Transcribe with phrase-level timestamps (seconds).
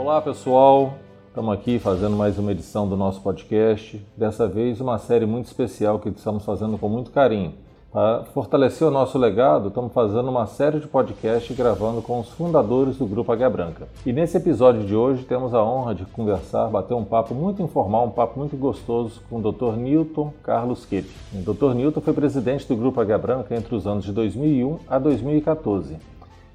[0.00, 0.94] Olá pessoal,
[1.28, 4.02] estamos aqui fazendo mais uma edição do nosso podcast.
[4.16, 7.52] Dessa vez, uma série muito especial que estamos fazendo com muito carinho.
[7.92, 12.96] Para fortalecer o nosso legado, estamos fazendo uma série de podcasts gravando com os fundadores
[12.96, 13.88] do Grupo Águia Branca.
[14.06, 18.06] E nesse episódio de hoje temos a honra de conversar, bater um papo muito informal,
[18.06, 19.76] um papo muito gostoso com o Dr.
[19.76, 21.10] Newton Carlos Kepp.
[21.34, 21.74] O Dr.
[21.74, 25.98] Newton foi presidente do Grupo Águia Branca entre os anos de 2001 a 2014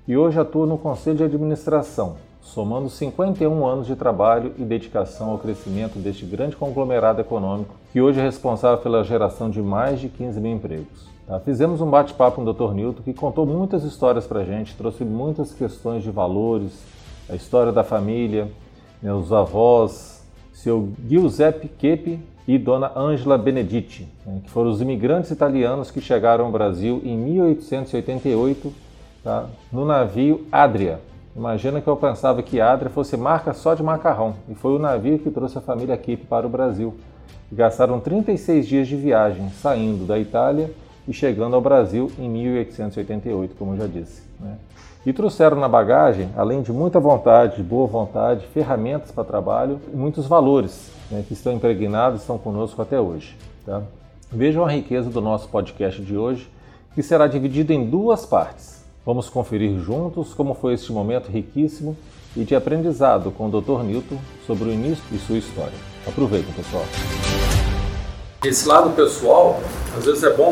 [0.08, 5.40] e hoje atua no Conselho de Administração, somando 51 anos de trabalho e dedicação ao
[5.40, 10.40] crescimento deste grande conglomerado econômico que hoje é responsável pela geração de mais de 15
[10.40, 11.10] mil empregos.
[11.28, 11.40] Tá?
[11.40, 12.74] Fizemos um bate-papo com o Dr.
[12.74, 16.72] Newton que contou muitas histórias para a gente, trouxe muitas questões de valores,
[17.28, 18.48] a história da família,
[19.02, 20.24] né, os avós,
[20.54, 26.46] seu Giuseppe Kepi e Dona Angela Benedetti, né, que foram os imigrantes italianos que chegaram
[26.46, 28.72] ao Brasil em 1888
[29.24, 31.00] tá, no navio Adria.
[31.36, 35.20] Imagina que eu pensava que Adria fosse marca só de macarrão, e foi o navio
[35.20, 36.96] que trouxe a família Kepi para o Brasil.
[37.52, 40.72] Gastaram 36 dias de viagem, saindo da Itália
[41.06, 44.24] e chegando ao Brasil em 1888, como eu já disse.
[44.40, 44.56] Né?
[45.06, 50.90] E trouxeram na bagagem, além de muita vontade, boa vontade, ferramentas para trabalho muitos valores
[51.12, 53.36] né, que estão impregnados e estão conosco até hoje.
[53.66, 53.84] Tá?
[54.32, 56.50] Vejam a riqueza do nosso podcast de hoje,
[56.94, 58.75] que será dividido em duas partes.
[59.06, 61.96] Vamos conferir juntos como foi este momento riquíssimo
[62.36, 63.84] e de aprendizado com o Dr.
[63.84, 65.78] Newton sobre o início e sua história.
[66.08, 66.84] Aproveitem, pessoal.
[68.44, 69.62] Esse lado pessoal,
[69.96, 70.52] às vezes é bom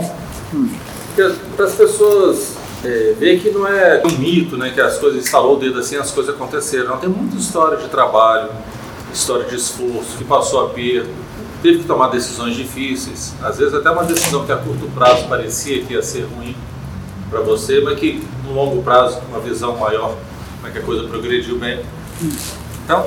[1.56, 5.56] para as pessoas é, ver que não é um mito, né, que as coisas instalou
[5.56, 6.90] o dedo assim, as coisas aconteceram.
[6.90, 8.52] Não, tem muita história de trabalho,
[9.12, 11.10] história de esforço, que passou a perda,
[11.64, 15.84] teve que tomar decisões difíceis, às vezes até uma decisão que a curto prazo parecia
[15.84, 16.56] que ia ser ruim
[17.34, 20.16] para você, mas que no longo prazo, uma visão maior,
[20.56, 21.84] como é que a coisa progrediu bem.
[22.86, 23.06] Então,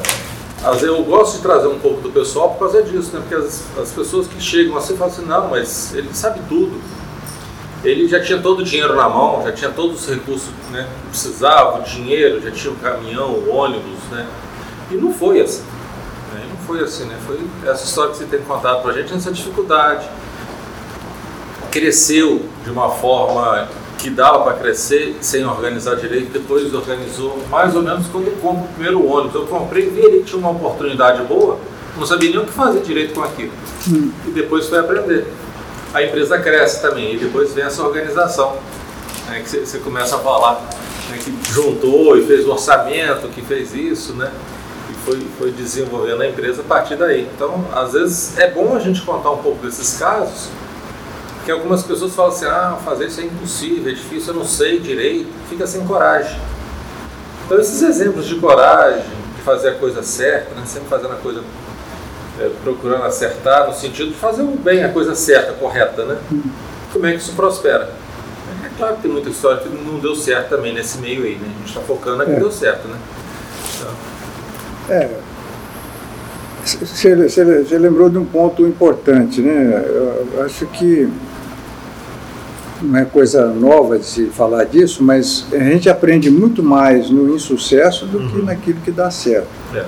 [0.82, 3.20] eu gosto de trazer um pouco do pessoal por causa disso, né?
[3.20, 6.80] porque as, as pessoas que chegam assim falam assim, não, mas ele sabe tudo
[7.84, 11.08] ele já tinha todo o dinheiro na mão, já tinha todos os recursos né, que
[11.10, 14.26] precisava, o dinheiro, já tinha o caminhão, o ônibus, né?
[14.90, 15.62] E não foi assim.
[16.32, 16.46] Né?
[16.50, 17.16] Não foi assim, né?
[17.26, 20.08] Foi essa história que você tem contado pra gente, essa dificuldade.
[21.70, 23.68] Cresceu de uma forma
[23.98, 28.64] que dava para crescer sem organizar direito, depois organizou mais ou menos quando eu compro
[28.64, 29.34] o primeiro ônibus.
[29.34, 31.58] Eu comprei, vi que tinha uma oportunidade boa,
[31.96, 33.52] não sabia nem o que fazer direito com aquilo.
[33.88, 34.12] Hum.
[34.26, 35.26] E depois foi aprender
[35.96, 37.14] a empresa cresce também.
[37.14, 38.56] E depois vem essa organização,
[39.28, 40.60] né, que você começa a falar,
[41.10, 44.30] né, que juntou e fez o orçamento, que fez isso, né?
[44.90, 47.28] E foi, foi desenvolvendo a empresa a partir daí.
[47.34, 50.50] Então, às vezes, é bom a gente contar um pouco desses casos,
[51.46, 54.80] porque algumas pessoas falam assim, ah, fazer isso é impossível, é difícil, eu não sei
[54.80, 56.40] direito, fica sem coragem.
[57.44, 59.04] Então, esses exemplos de coragem,
[59.36, 61.44] de fazer a coisa certa, né, sempre fazendo a coisa
[62.40, 66.18] é, procurando acertar no sentido de fazer o bem, a coisa certa, correta, né?
[66.92, 67.92] Como é que isso prospera?
[68.64, 71.46] É claro que tem muita história que não deu certo também nesse meio aí, né?
[71.46, 72.40] A gente está focando aqui é.
[72.40, 72.98] deu certo, né?
[73.78, 73.94] Então.
[74.96, 75.10] É.
[76.64, 79.84] Você, lembrou de um ponto importante, né?
[80.34, 81.08] Eu acho que
[82.86, 87.34] não é coisa nova de se falar disso, mas a gente aprende muito mais no
[87.34, 88.28] insucesso do uhum.
[88.28, 89.48] que naquilo que dá certo.
[89.74, 89.84] É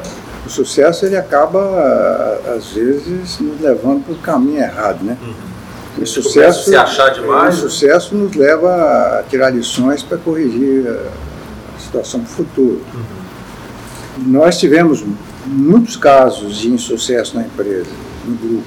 [0.49, 5.17] o sucesso ele acaba às vezes nos levando para o caminho errado, né?
[5.21, 6.03] Uhum.
[6.03, 7.59] O sucesso, se achar demais.
[7.59, 12.81] O sucesso nos leva a tirar lições para corrigir a situação do futuro.
[12.95, 14.29] Uhum.
[14.29, 15.05] Nós tivemos
[15.45, 17.91] muitos casos de insucesso na empresa,
[18.25, 18.65] no grupo.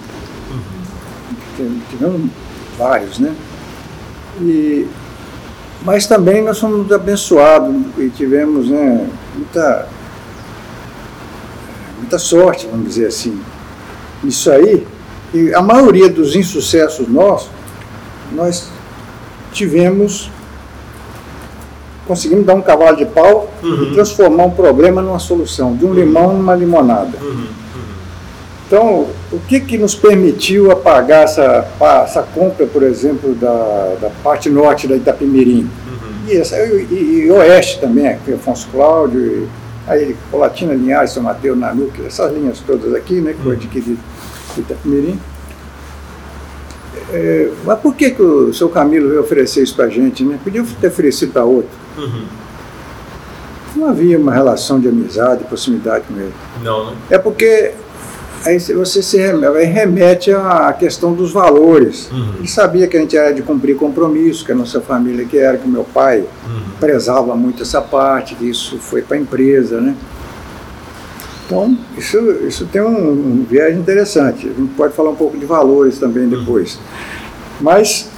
[1.57, 1.81] Uhum.
[1.89, 2.29] Tivemos
[2.77, 3.33] vários, né?
[4.41, 4.87] E,
[5.83, 9.87] mas também nós fomos abençoados e tivemos né, muita
[12.11, 13.39] muita sorte, vamos dizer assim.
[14.23, 14.85] Isso aí,
[15.33, 17.49] e a maioria dos insucessos nossos,
[18.33, 18.69] nós
[19.53, 20.29] tivemos,
[22.07, 23.83] conseguimos dar um cavalo de pau uhum.
[23.83, 27.17] e transformar um problema numa solução, de um limão numa limonada.
[27.21, 27.29] Uhum.
[27.29, 27.47] uhum.
[28.67, 31.67] Então, o que, que nos permitiu apagar essa,
[32.03, 35.61] essa compra, por exemplo, da, da parte norte da Itapemirim?
[35.61, 36.27] Uhum.
[36.27, 39.47] E, essa, e, e, e, oeste também, aqui, Afonso Cláudio,
[39.87, 43.99] Aí, Colatina, Linhares, São Mateus, Nanuque, essas linhas todas aqui, né, que foi adquirido
[44.53, 45.19] de Itapemirim.
[47.11, 50.23] É, mas por que, que o seu Camilo veio oferecer isso para a gente?
[50.23, 50.39] Né?
[50.43, 51.71] Podia ter oferecido para outro.
[51.97, 52.25] Uhum.
[53.75, 56.33] Não havia uma relação de amizade, proximidade com ele.
[56.63, 56.97] Não, né?
[57.09, 57.73] É porque
[58.45, 62.09] aí você se remete à questão dos valores.
[62.11, 62.35] Uhum.
[62.39, 65.57] Ele sabia que a gente era de cumprir compromisso, que a nossa família que era,
[65.57, 66.61] que meu pai uhum.
[66.79, 69.95] prezava muito essa parte, que isso foi para a empresa, né?
[71.45, 72.17] Então, isso,
[72.47, 74.47] isso tem um, um viés interessante.
[74.47, 76.79] A gente pode falar um pouco de valores também depois.
[77.59, 78.09] Mas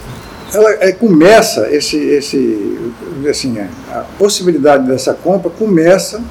[0.54, 2.92] ela é, começa esse, esse
[3.28, 6.22] assim, a possibilidade dessa compra começa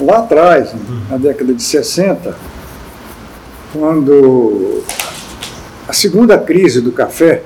[0.00, 0.74] lá atrás,
[1.10, 2.34] na década de 60,
[3.74, 4.84] quando
[5.88, 7.42] a segunda crise do café,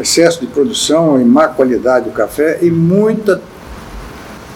[0.00, 3.42] excesso de produção e má qualidade do café e muita,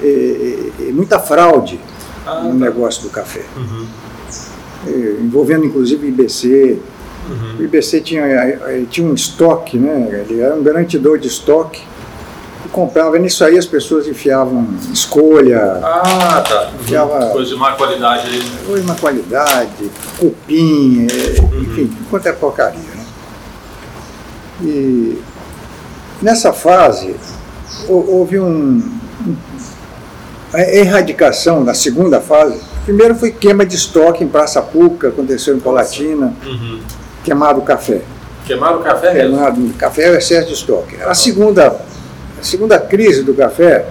[0.03, 1.79] e, e muita fraude
[2.27, 2.55] ah, no tá.
[2.55, 3.45] negócio do café.
[3.55, 3.87] Uhum.
[4.87, 6.79] E, envolvendo inclusive IBC.
[7.29, 7.59] Uhum.
[7.59, 8.25] O IBC tinha,
[8.89, 10.25] tinha um estoque, né?
[10.27, 11.83] ele era um garantidor de estoque
[12.73, 15.81] comprava, nisso aí as pessoas enfiavam escolha.
[15.83, 16.71] Ah, tá.
[16.81, 18.43] Enfiava, coisa de má qualidade aí.
[18.67, 21.63] Coisa de má qualidade, cupim, é, uhum.
[21.63, 22.81] enfim, quanto é porcaria.
[22.81, 23.05] Né?
[24.63, 25.23] E
[26.23, 27.17] nessa fase
[27.89, 28.83] houve um,
[30.53, 32.61] a erradicação na segunda fase.
[32.85, 36.81] Primeiro foi queima de estoque em Praça Pública, aconteceu em Palatina, uhum.
[37.25, 38.03] queimado o café.
[38.47, 39.37] Queimaram o café mesmo?
[39.37, 40.97] Queimado o café é o excesso de estoque.
[41.03, 41.81] A segunda
[42.41, 43.87] a segunda crise do café,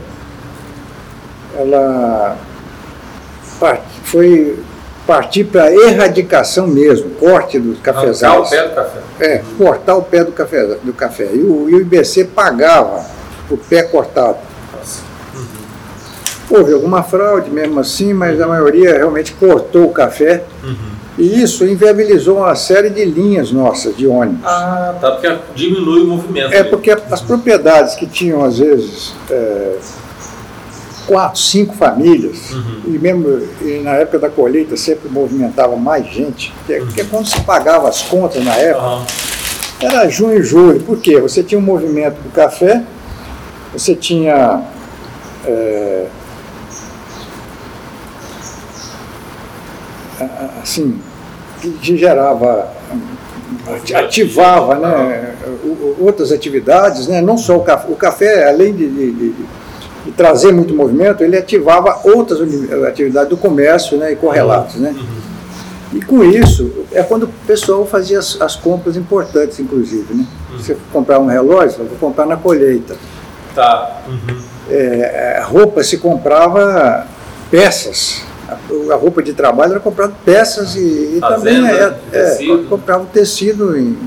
[1.56, 2.36] ela
[4.04, 4.58] foi
[5.06, 8.32] partir para a erradicação mesmo, corte dos cafezais.
[8.32, 9.00] Cortar o pé do café.
[9.20, 10.66] É, cortar o pé do café.
[10.84, 11.30] Do café.
[11.34, 13.06] E, o, e o IBC pagava
[13.50, 14.38] o pé cortado.
[15.34, 16.58] Uhum.
[16.58, 20.44] Houve alguma fraude mesmo assim, mas a maioria realmente cortou o café.
[20.64, 20.89] Uhum.
[21.20, 24.40] E isso inviabilizou uma série de linhas nossas de ônibus.
[24.46, 26.54] Ah, tá, porque diminui o movimento.
[26.54, 29.76] É, porque as propriedades que tinham, às vezes, é,
[31.06, 32.82] quatro, cinco famílias, uhum.
[32.86, 37.08] e mesmo e na época da colheita sempre movimentava mais gente, porque, uhum.
[37.10, 39.06] quando se pagava as contas na época, uhum.
[39.82, 40.80] era junho e julho.
[40.80, 41.20] Por quê?
[41.20, 42.82] Você tinha um movimento do café,
[43.74, 44.64] você tinha.
[45.46, 46.06] É,
[50.62, 51.00] assim,
[51.60, 52.72] que gerava,
[53.96, 55.36] ativava né,
[56.00, 59.34] outras atividades, né, não só o café, o café além de, de, de,
[60.06, 62.40] de trazer muito movimento, ele ativava outras
[62.88, 64.76] atividades do comércio né, e correlatos.
[64.76, 64.96] Né.
[65.94, 70.14] E com isso, é quando o pessoal fazia as, as compras importantes, inclusive.
[70.14, 70.26] Né?
[70.52, 72.96] Você comprar um relógio, vou comprar na colheita.
[73.56, 74.02] Tá.
[74.08, 74.38] Uhum.
[74.70, 77.08] É, roupa se comprava
[77.50, 78.29] peças
[78.92, 82.38] a, roupa de trabalho era comprado peças e, e também é, é,
[82.70, 83.98] comprava tecido em,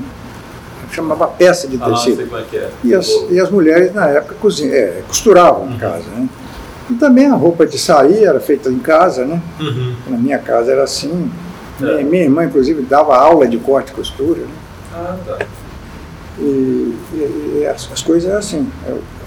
[0.93, 2.21] chamava peça de ah, tecido.
[2.21, 2.69] É é.
[2.83, 5.73] E, as, e as mulheres na época cozinha, é, costuravam uhum.
[5.73, 6.05] em casa.
[6.09, 6.29] Né?
[6.89, 9.41] E também a roupa de sair era feita em casa, né?
[9.59, 9.95] Uhum.
[10.07, 11.31] Na minha casa era assim.
[11.79, 14.41] Minha, minha, irmã, inclusive, dava aula de corte e costura.
[14.41, 14.47] Né?
[14.93, 15.39] Ah, tá.
[16.37, 16.41] E,
[17.13, 18.69] e, e as, as, coisas eram assim.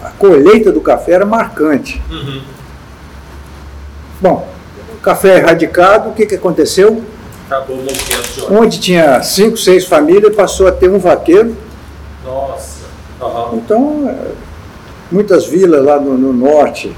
[0.02, 2.00] A colheita do café era marcante.
[2.10, 2.40] Uhum.
[4.20, 4.48] Bom,
[5.02, 7.02] café erradicado, o que, que aconteceu?
[7.46, 11.56] Acabou o movimento Onde tinha cinco, seis famílias, passou a ter um vaqueiro.
[12.24, 12.86] Nossa.
[13.20, 13.56] Uhum.
[13.56, 14.16] Então,
[15.10, 16.94] muitas vilas lá no, no norte uhum.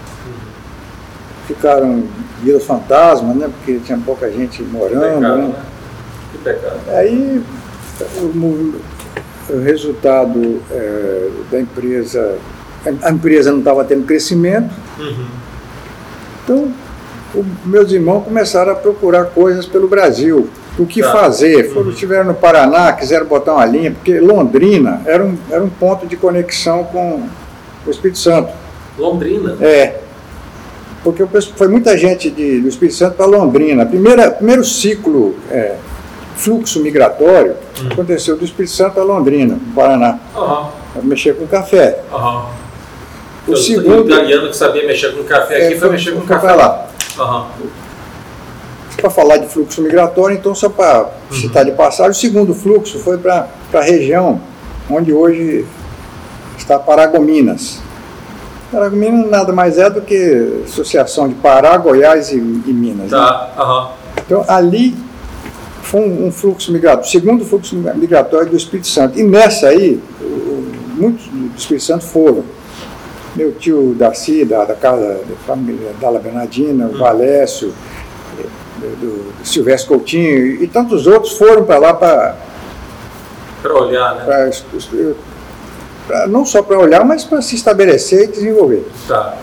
[1.47, 2.05] ficaram
[2.43, 3.51] vilas fantasma, né?
[3.57, 5.01] Porque tinha pouca gente morando.
[5.01, 5.49] Que pecado, né?
[5.49, 5.55] né?
[6.33, 6.81] Que pecado.
[6.89, 7.45] Aí
[8.17, 8.81] o,
[9.51, 12.39] o resultado é, da empresa,
[13.03, 14.75] a empresa não estava tendo crescimento.
[14.99, 15.27] Uhum.
[16.45, 16.73] Então
[17.35, 20.49] o, meus irmãos começaram a procurar coisas pelo Brasil.
[20.79, 21.11] O que tá.
[21.11, 21.71] fazer?
[21.71, 21.93] Foram, uhum.
[21.93, 26.17] estiveram no Paraná, quiseram botar uma linha, porque Londrina era um, era um ponto de
[26.17, 27.23] conexão com
[27.87, 28.53] o Espírito Santo.
[28.97, 29.57] Londrina?
[29.61, 30.01] É.
[31.03, 31.25] Porque
[31.57, 33.85] foi muita gente de, do Espírito Santo para Londrina.
[33.87, 35.77] Primeira, primeiro ciclo, é,
[36.37, 37.89] fluxo migratório, uhum.
[37.93, 40.19] aconteceu do Espírito Santo para Londrina, no Paraná.
[40.35, 40.67] Uhum.
[40.93, 42.01] Para mexer com café.
[42.13, 42.45] Uhum.
[43.49, 44.05] O, segundo.
[44.05, 46.89] O italiano que sabia mexer com café aqui é, foi, foi mexer com café lá.
[47.19, 47.45] Uhum.
[48.97, 51.37] Para falar de fluxo migratório, então, só para uhum.
[51.37, 54.41] citar de passagem, o segundo fluxo foi para a região
[54.91, 55.65] onde hoje
[56.57, 57.81] está Paragominas.
[58.73, 63.11] Paragominas nada mais é do que associação de Pará, Goiás e, e Minas.
[63.11, 63.53] Tá.
[63.57, 63.65] Né?
[63.65, 63.89] Uhum.
[64.27, 64.97] Então, ali
[65.83, 69.19] foi um, um, fluxo migratório, o segundo fluxo migratório do Espírito Santo.
[69.19, 70.03] E nessa aí,
[70.97, 72.45] muitos do Espírito Santo foram
[73.39, 76.99] meu tio Darcy, da, da casa da família Dalla Bernardina, o hum.
[76.99, 77.73] Valécio,
[78.79, 82.37] do, do, Silvestre Coutinho e tantos outros foram para lá para.
[83.63, 84.25] Para olhar, né?
[84.25, 84.51] Pra,
[86.07, 88.85] pra, não só para olhar, mas para se estabelecer e desenvolver.
[89.07, 89.37] Tá.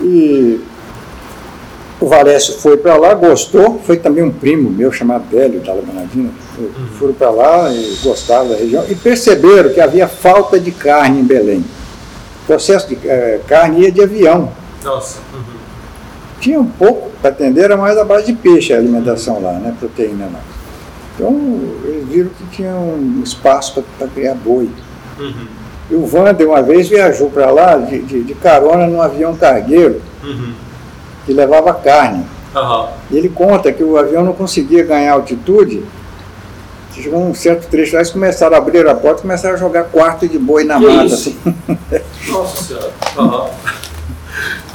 [0.00, 0.60] E
[2.00, 6.30] o Valécio foi para lá, gostou, foi também um primo meu chamado Hélio Dalla Bernardina.
[6.58, 6.86] Uhum.
[6.98, 11.24] Foram para lá e gostaram da região e perceberam que havia falta de carne em
[11.24, 11.64] Belém
[12.46, 14.52] processo de é, carne ia de avião.
[14.84, 15.20] Nossa.
[15.32, 15.42] Uhum.
[16.40, 19.74] Tinha um pouco para atender era mais a base de peixe a alimentação lá, né?
[19.78, 20.40] Proteína lá.
[21.14, 24.68] Então eles viram que tinha um espaço para criar boi.
[25.18, 25.46] Uhum.
[25.90, 30.00] E o Wander uma vez viajou para lá de, de, de, carona num avião cargueiro
[30.22, 30.52] Uhum.
[31.26, 32.24] que levava carne.
[32.54, 32.88] Aham.
[33.10, 35.82] E ele conta que o avião não conseguia ganhar altitude.
[36.94, 39.84] Chegou um certo trecho lá, eles começaram a abrir a porta e começaram a jogar
[39.84, 41.04] quarto de boi na Que mata.
[41.06, 41.34] isso?
[41.44, 41.78] assim.
[42.30, 42.90] Nossa senhora.
[43.18, 43.50] Aham.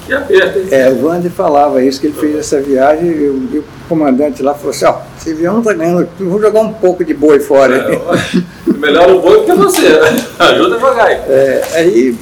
[0.05, 0.67] Que aperto, hein?
[0.71, 4.41] É, o Wander falava isso, que ele fez essa viagem e o, e o comandante
[4.41, 7.39] lá falou assim, ó, esse avião não está ganhando, vou jogar um pouco de boi
[7.39, 7.75] fora.
[7.75, 10.00] É, melhor o boi do que você.
[10.39, 11.15] Ajuda a jogar aí.
[11.27, 12.17] É, aí,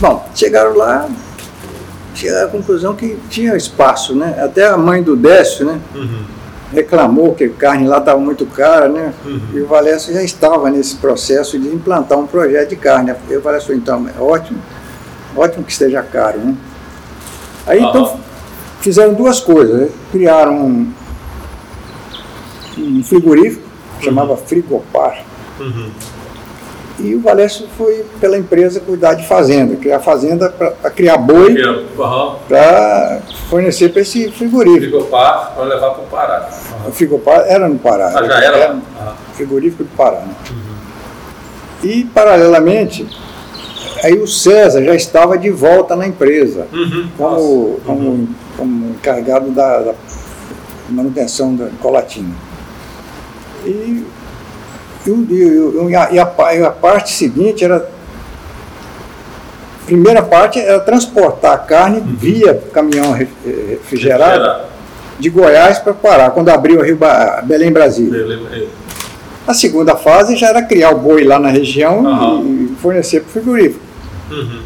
[0.00, 1.08] bom, chegaram lá,
[2.14, 4.36] chegaram à conclusão que tinha espaço, né?
[4.42, 5.78] Até a mãe do Décio, né?
[5.94, 6.24] Uhum.
[6.72, 9.12] Reclamou que a carne lá estava muito cara, né?
[9.24, 9.40] Uhum.
[9.52, 13.12] E o Valécio já estava nesse processo de implantar um projeto de carne.
[13.28, 14.60] Eu o Valécio falou, então, é ótimo,
[15.36, 16.54] ótimo que esteja caro, né?
[17.66, 18.20] Aí, então, Aham.
[18.80, 19.80] fizeram duas coisas.
[19.80, 19.88] né?
[20.12, 20.92] Criaram um,
[22.78, 23.64] um frigorífico,
[24.00, 25.24] chamava Frigopar.
[25.58, 25.90] Uhum.
[27.02, 31.56] E o Valécio foi pela empresa cuidar de fazenda, criar fazenda para criar boi
[31.98, 32.36] Aham.
[32.46, 34.84] para fornecer para esse frigorífico.
[34.96, 36.50] Ficou par para levar para o Pará.
[36.86, 38.08] O Frigopar era no Pará.
[38.14, 38.56] Ah, já era?
[38.56, 39.14] Era Aham.
[39.34, 40.20] frigorífico do Pará.
[40.20, 40.34] né?
[41.82, 43.06] E, paralelamente,
[44.04, 47.08] aí o César já estava de volta na empresa, Uhum.
[47.16, 48.28] como, como,
[48.58, 49.94] como encarregado da, da
[50.90, 52.34] manutenção da Colatina.
[53.64, 54.04] E,
[55.06, 57.76] e, o- e o- e a, e a pa- a parte seguinte era.
[59.82, 63.26] A primeira parte era transportar a carne via caminhão eh,
[63.70, 64.64] refrigerado Era.
[65.18, 68.12] de Goiás para Pará, quando abriu o Rio Ba- Belém Brasília.
[68.24, 68.66] Beleza.
[69.48, 72.42] A segunda fase já era criar o boi lá na região Aham.
[72.44, 73.80] e fornecer para o frigorífico.
[74.30, 74.60] Uhum.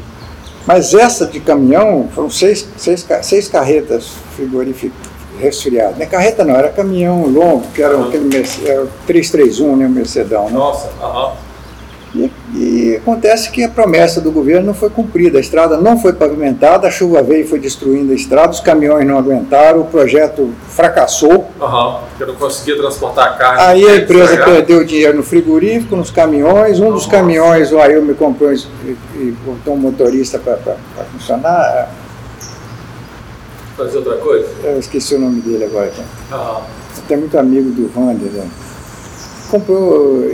[0.66, 4.98] Mas essa de caminhão foram seis, seis, seis carretas frigoríficas
[5.40, 5.96] resfriadas.
[5.96, 8.08] Não é carreta não, era caminhão longo, que era Aham.
[8.08, 10.46] aquele Merce- era o 331, né, o Mercedão.
[10.46, 10.52] Né?
[10.52, 10.90] Nossa.
[11.02, 11.32] Aham.
[12.14, 16.12] E, e acontece que a promessa do governo não foi cumprida, a estrada não foi
[16.12, 20.54] pavimentada, a chuva veio e foi destruindo a estrada, os caminhões não aguentaram, o projeto
[20.68, 21.48] fracassou.
[21.60, 21.98] Aham.
[22.20, 23.60] Eu não conseguia transportar a carne.
[23.62, 24.54] Aí a empresa Estragar.
[24.54, 26.78] perdeu dinheiro no frigorífico, nos caminhões.
[26.78, 28.58] Um dos caminhões, o Ail me comprou e,
[29.16, 30.56] e botou um motorista para
[31.12, 31.90] funcionar.
[33.76, 34.48] Fazer outra coisa?
[34.62, 35.92] Eu esqueci o nome dele agora.
[35.92, 36.38] Então.
[36.38, 36.62] Aham.
[36.98, 38.30] Até muito amigo do Wander.
[38.30, 38.48] Né?
[39.50, 40.24] Comprou,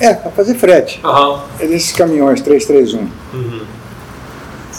[0.00, 1.00] é, para fazer frete.
[1.04, 1.42] Aham.
[1.58, 3.08] É desses caminhões 331.
[3.32, 3.62] Uhum.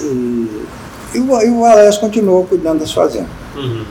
[0.01, 0.65] E,
[1.15, 3.29] e o, e o Alex continuou cuidando das fazendas.
[3.55, 3.85] Uhum.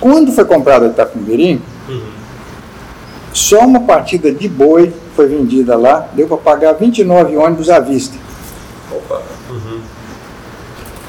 [0.00, 2.00] Quando foi comprado a Itapemirim, Uhum.
[3.32, 8.16] só uma partida de boi foi vendida lá, deu para pagar 29 ônibus à vista.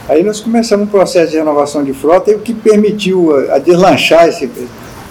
[0.08, 0.16] Uhum.
[0.16, 3.58] Aí nós começamos um processo de renovação de frota e o que permitiu a, a
[3.60, 4.50] deslanchar esse.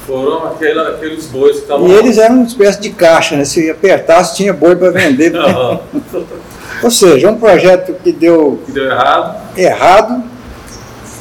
[0.06, 3.44] Foram aquele, aqueles bois que estavam E eles eram uma espécie de caixa, né?
[3.44, 5.34] Se apertasse, tinha boi para vender.
[5.34, 5.80] Aham.
[6.82, 9.36] Ou seja, um projeto que deu Que deu errado.
[9.56, 10.22] errado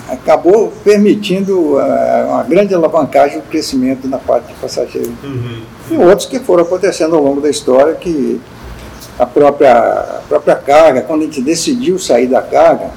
[0.09, 5.13] acabou permitindo ah, uma grande alavancagem do crescimento na parte de passageiro.
[5.23, 5.61] Uhum.
[5.91, 8.39] E outros que foram acontecendo ao longo da história, que
[9.17, 12.89] a própria, a própria carga, quando a gente decidiu sair da carga,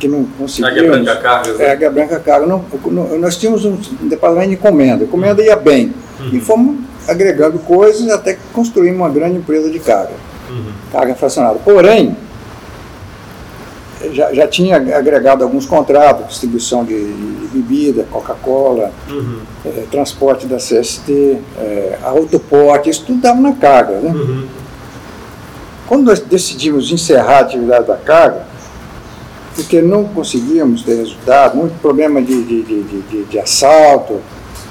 [0.00, 0.76] que não conseguimos...
[0.78, 1.60] Águia Branca Cargas.
[1.60, 1.70] É?
[1.72, 2.46] Águia Branca Carga.
[2.46, 3.76] Não, não- nós tínhamos um
[4.08, 5.04] departamento de encomenda.
[5.04, 5.92] A encomenda ia bem.
[6.32, 6.76] E fomos
[7.06, 10.12] agregando coisas até que construímos uma grande empresa de carga.
[10.48, 10.72] Uhum.
[10.90, 11.58] Carga fracionada.
[11.64, 12.16] Porém,
[14.12, 19.40] já, já tinha agregado alguns contratos, distribuição de, de bebida, Coca-Cola, Uhum.
[19.66, 23.98] eh, transporte da CST, eh, autoporte, isso tudo estava na carga.
[24.00, 24.10] Né?
[24.10, 24.46] Uhum.
[25.86, 28.46] Quando nós decidimos encerrar a atividade da carga,
[29.54, 34.20] porque não conseguíamos ter resultado, muito problema de, de, de, de- de- assalto,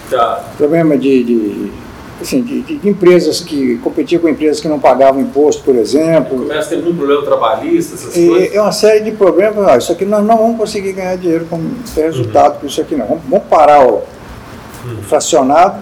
[0.10, 0.44] Tá.
[0.58, 1.72] problema de, de,
[2.20, 6.40] assim, de, de empresas que competiam com empresas que não pagavam imposto, por exemplo.
[6.40, 8.56] Começa a ter muito problema trabalhista, essas E coisas.
[8.56, 9.68] é uma série de problemas.
[9.68, 11.60] Ah, isso aqui nós não vamos conseguir ganhar dinheiro com
[11.94, 13.06] ter resultado com isso aqui não.
[13.06, 15.80] Vamos, vamos parar o, o fracionado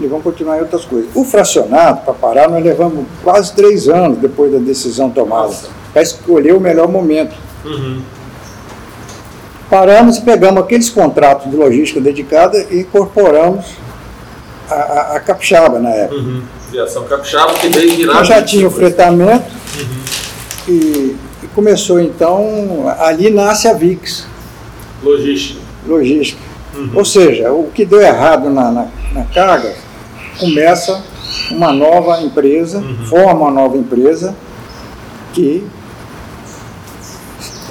[0.00, 1.10] e vamos continuar em outras coisas.
[1.14, 5.54] O fracionado, para parar, nós levamos quase três anos depois da decisão tomada,
[5.92, 7.36] para escolher o melhor momento.
[7.64, 8.00] Uhum.
[9.70, 13.66] Paramos e pegamos aqueles contratos de logística dedicada e incorporamos
[14.68, 16.20] a, a, a capixaba na época.
[16.20, 16.42] Uhum.
[16.72, 18.14] Viação capixaba que veio virar.
[18.14, 19.44] Nós já tinha o fretamento
[19.78, 20.74] Uhum.
[20.74, 24.26] e, e começou então, ali nasce a VIX,
[25.02, 25.60] Logística.
[25.86, 26.40] logística.
[26.74, 26.90] Uhum.
[26.94, 29.72] Ou seja, o que deu errado na, na, na carga,
[30.38, 31.00] começa
[31.52, 33.04] uma nova empresa, Uhum.
[33.06, 34.34] forma uma nova empresa
[35.32, 35.64] que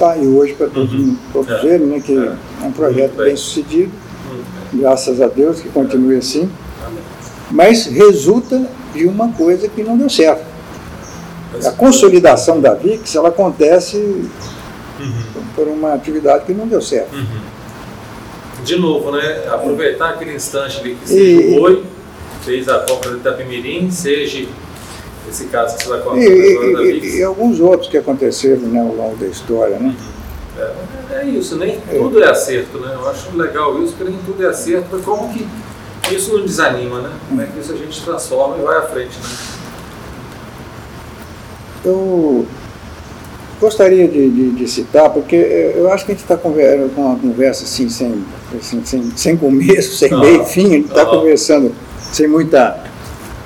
[0.00, 1.16] está aí hoje para todos, Uhum.
[1.30, 1.58] todos É.
[1.58, 2.32] verem, né, que É.
[2.64, 3.26] é um projeto bem.
[3.26, 3.92] bem sucedido.
[4.72, 6.50] Graças a Deus que continue assim.
[7.50, 10.48] Mas resulta de uma coisa que não deu certo.
[11.66, 15.12] A consolidação da VIX ela acontece uhum.
[15.54, 17.14] por uma atividade que não deu certo.
[17.14, 17.50] Uhum.
[18.64, 19.42] De novo, né?
[19.50, 21.82] Aproveitar aquele instante ali que se foi,
[22.42, 24.46] fez a compra do Itapemirim, seja
[25.30, 27.06] esse caso que você vai contar e, agora VIX.
[27.06, 29.94] E, e, alguns outros que aconteceram né, ao longo da história, né?
[30.58, 31.98] É, é, isso, nem é.
[31.98, 32.94] tudo é acerto, né?
[32.94, 35.46] Eu acho legal isso, porque nem tudo é acerto, mas como que
[36.14, 37.10] isso não desanima, né?
[37.28, 39.28] Como é que isso a gente transforma e vai à frente, né?
[41.84, 42.46] Eu
[43.60, 47.64] gostaria de, de, de, citar, porque eu acho que a gente está com uma conversa
[47.64, 48.24] assim, sem,
[48.58, 51.72] assim, sem, sem começo, sem meio, fim, a gente está conversando
[52.12, 52.89] sem muita.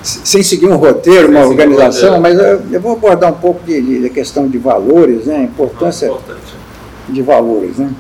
[0.05, 3.65] Sem seguir um roteiro, sem uma organização, um mas eu, eu, vou abordar um pouco
[3.65, 6.35] de, de, questão de valores, né, a importância ah,
[7.09, 7.79] de valores.
[7.79, 7.91] Né.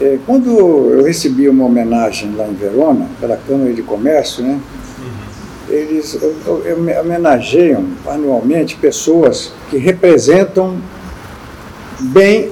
[0.00, 4.58] É, quando eu recebi uma homenagem lá em Verona, pela Câmara de Comércio, né,
[4.98, 5.74] uhum.
[5.74, 10.78] eles eu, eu, homenageiam anualmente pessoas que representam
[12.00, 12.50] bem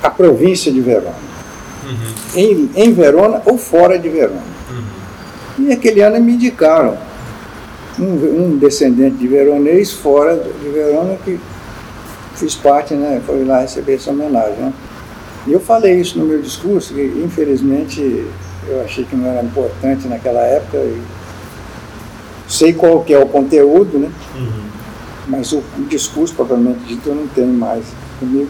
[0.00, 1.32] a província de Verona.
[1.84, 2.40] Uhum.
[2.40, 4.40] Em, em Verona ou fora de Verona.
[4.70, 5.66] Uhum.
[5.66, 6.96] E aquele ano me indicaram
[7.98, 8.04] um,
[8.44, 11.38] um, descendente de veronês fora de Verona que
[12.34, 14.56] fiz parte, né, foi lá receber essa homenagem.
[14.56, 14.72] Né?
[15.46, 18.26] E eu falei isso no meu discurso, que infelizmente
[18.68, 20.78] eu achei que não era importante naquela época.
[22.48, 24.10] sei qual que é o conteúdo, né?
[24.36, 24.62] Uhum.
[25.26, 27.84] Mas o, o, discurso, propriamente dito, eu não tenho mais
[28.18, 28.48] comigo.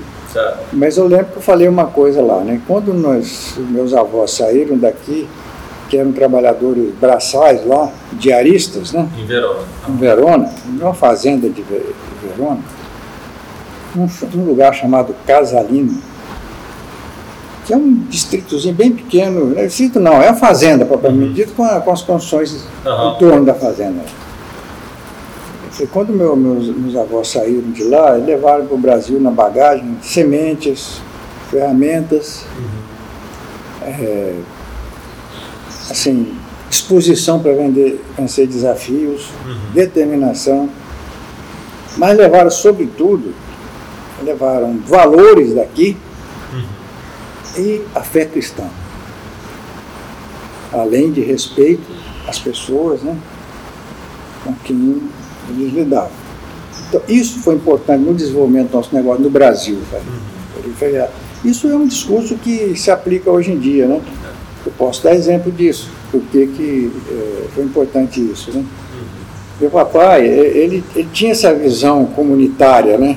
[0.73, 2.61] Mas eu lembro que eu falei uma coisa lá, né?
[2.67, 5.29] Quando nós, meus avós saíram daqui,
[5.97, 9.09] eram trabalhadores braçais lá, diaristas, né?
[9.19, 9.61] Em Verona.
[9.89, 12.61] Em Verona, numa fazenda de, Verona,
[13.97, 14.09] um,
[14.39, 16.13] um lugar chamado Casalino
[17.65, 21.33] que é um distritozinho bem pequeno, não é distrito não, é a fazenda propriamente uhum.
[21.33, 23.13] dito, com, com, as construções uhum.
[23.13, 24.01] em torno da fazenda.
[25.81, 29.97] E quando meu, meus, meus avós saíram de lá, levaram para o Brasil na bagagem
[30.03, 31.01] sementes,
[31.51, 33.89] ferramentas, uhum.
[33.89, 34.35] é,
[35.91, 36.37] assim,
[36.69, 39.73] disposição para vender, vencer desafios, uhum.
[39.75, 40.69] determinação,
[41.97, 43.35] mas levaram sobretudo,
[44.23, 45.97] levaram valores daqui,
[47.57, 48.65] e a fé cristã.
[50.73, 51.83] Além de respeito
[52.27, 53.17] às pessoas né,
[54.45, 55.03] com quem
[55.51, 56.11] eles lidavam.
[56.89, 59.79] Então, isso foi importante no desenvolvimento do nosso negócio no Brasil.
[59.93, 61.07] Uhum.
[61.45, 63.87] Isso é um discurso que se aplica hoje em dia.
[63.87, 64.01] Né?
[64.65, 68.51] Eu posso dar exemplo disso, porque que, é, foi importante isso.
[68.53, 68.65] Né?
[69.61, 73.17] Meu papai, ele, ele tinha essa visão comunitária, né?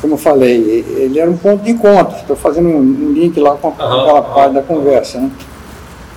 [0.00, 2.16] como eu falei, ele era um ponto de encontro.
[2.18, 5.18] Estou fazendo um, link lá com, aquela parte da conversa.
[5.18, 5.30] Né?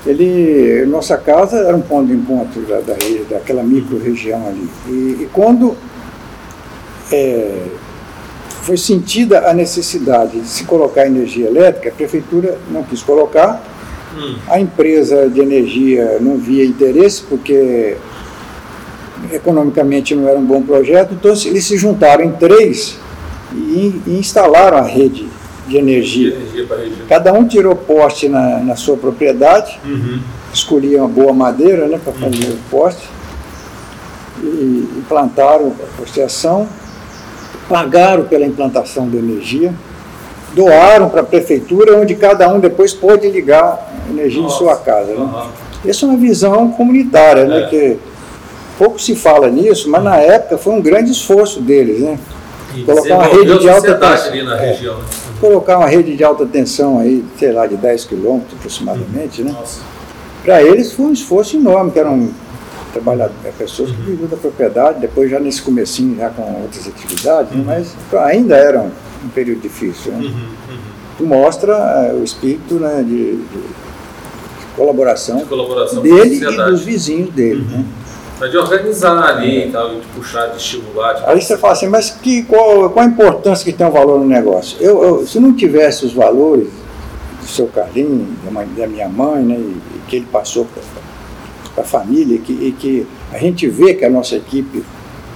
[0.06, 2.96] Ele, nossa casa era um ponto de encontro da, da
[3.30, 4.70] daquela micro-região ali.
[4.88, 4.92] E,
[5.24, 5.76] e quando
[7.12, 7.66] é,
[8.62, 13.62] foi sentida a necessidade de se colocar energia elétrica, a prefeitura não quis colocar,
[14.16, 14.36] hum.
[14.48, 17.98] a empresa de energia não via interesse, porque
[19.32, 22.98] economicamente não era um bom projeto, então eles se juntaram em três
[23.54, 25.28] e, e instalaram a rede
[25.68, 26.36] de energia.
[26.36, 26.68] energia
[27.08, 30.20] Cada um tirou poste na, na sua propriedade, uhum.
[30.54, 32.54] escolhia uma boa madeira né, para fazer uhum.
[32.54, 33.08] o poste,
[34.44, 36.68] e implantaram a posteação,
[37.70, 39.74] pagaram pela implantação da energia,
[40.54, 44.56] doaram para a prefeitura, onde cada um depois pôde ligar energia Nossa.
[44.56, 45.12] em sua casa.
[45.12, 45.18] Né?
[45.18, 45.90] Uhum.
[45.90, 47.62] Essa é uma visão comunitária, né, é.
[47.62, 47.98] né, que
[48.78, 52.02] pouco se fala nisso, mas na época foi um grande esforço deles.
[52.02, 52.18] Né?
[52.86, 54.54] colocar uma rede de alta tensão.
[54.54, 55.06] É, região, né?
[55.40, 59.54] Colocar uma rede de alta tensão aí, sei lá, de 10 quilômetros aproximadamente, né?
[60.44, 62.30] Para eles foi um esforço enorme, que eram
[62.92, 67.54] trabalhadores, é, pessoas que viviam da propriedade, depois já nesse comecinho, já com outras atividades,
[67.54, 67.64] uhum.
[67.66, 68.92] mas ainda era um,
[69.26, 70.12] um período difícil.
[70.12, 70.20] Né?
[70.20, 71.26] Uhum.
[71.26, 71.28] uhum.
[71.28, 73.64] Mostra uh, o espírito né, de, de,
[74.76, 77.62] colaboração, de colaboração dele e dos vizinhos dele.
[77.62, 77.78] Uhum.
[77.78, 77.86] Né?
[78.40, 81.14] Mas de organizar ali e tal, de puxar, de estimular.
[81.14, 81.26] De...
[81.26, 84.26] Aí você fala assim, mas que, qual, qual a importância que tem o valor no
[84.26, 84.78] negócio?
[84.82, 86.68] Eu, eu, se não tivesse os valores
[87.40, 88.28] do seu Carlinhos,
[88.76, 90.66] da minha mãe, né, e que ele passou
[91.74, 94.84] para a família, e que, e que a gente vê que a nossa equipe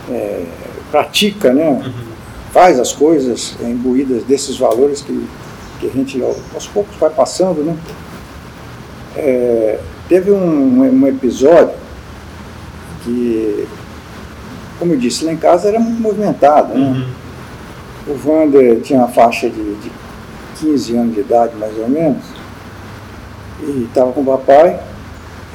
[0.09, 0.43] é,
[0.91, 1.91] pratica, né, uhum.
[2.51, 5.27] faz as coisas imbuídas desses valores que,
[5.79, 6.21] que a gente
[6.53, 7.63] aos poucos vai passando.
[7.63, 7.75] Né.
[9.15, 11.75] É, teve um, um episódio
[13.03, 13.67] que,
[14.79, 16.73] como eu disse, lá em casa era muito movimentado.
[16.73, 17.05] Né?
[18.07, 18.13] Uhum.
[18.13, 19.91] O Wander tinha uma faixa de, de
[20.59, 22.23] 15 anos de idade, mais ou menos,
[23.61, 24.79] e estava com o papai.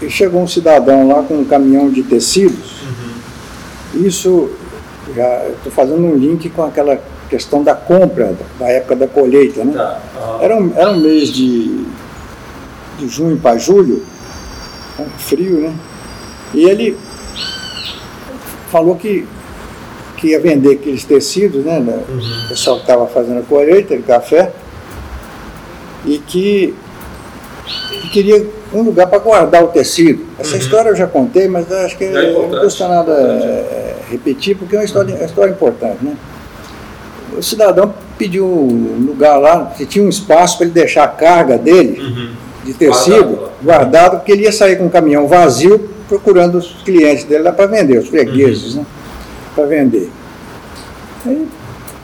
[0.03, 2.83] E chegou um cidadão lá com um caminhão de tecidos.
[2.83, 4.07] Uhum.
[4.07, 4.51] Isso,
[5.15, 9.65] já estou fazendo um link com aquela questão da compra, da época da colheita.
[9.65, 9.73] Né?
[9.75, 10.01] Tá.
[10.17, 10.43] Uhum.
[10.43, 11.85] Era, um, era um mês de,
[12.99, 14.03] de junho para julho,
[15.19, 15.75] frio, né?
[16.53, 16.97] E ele
[18.71, 19.27] falou que,
[20.17, 21.79] que ia vender aqueles tecidos, né?
[21.79, 22.45] Uhum.
[22.45, 24.53] O pessoal que estava fazendo a colheita de café,
[26.05, 26.75] e que,
[28.03, 30.25] que queria um lugar para guardar o tecido.
[30.39, 30.59] Essa Uhum.
[30.59, 34.79] história eu já contei, mas acho que É não custa nada é, repetir, porque é
[34.79, 35.99] uma história, é uma história importante.
[36.05, 36.15] Né?
[37.37, 41.57] O cidadão pediu um lugar lá, que tinha um espaço para ele deixar a carga
[41.59, 42.31] dele Uhum.
[42.65, 43.51] de tecido Guardado.
[43.63, 47.67] guardado, porque ele ia sair com um caminhão vazio procurando os clientes dele lá para
[47.67, 48.85] vender, os fregueses, né?
[49.55, 50.11] Para vender.
[51.25, 51.47] Aí,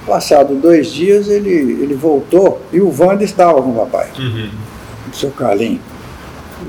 [0.06, 4.48] passado dois dias, ele, ele voltou e o Wanda estava com o papai, Uhum.
[5.12, 5.80] o seu Carlinho.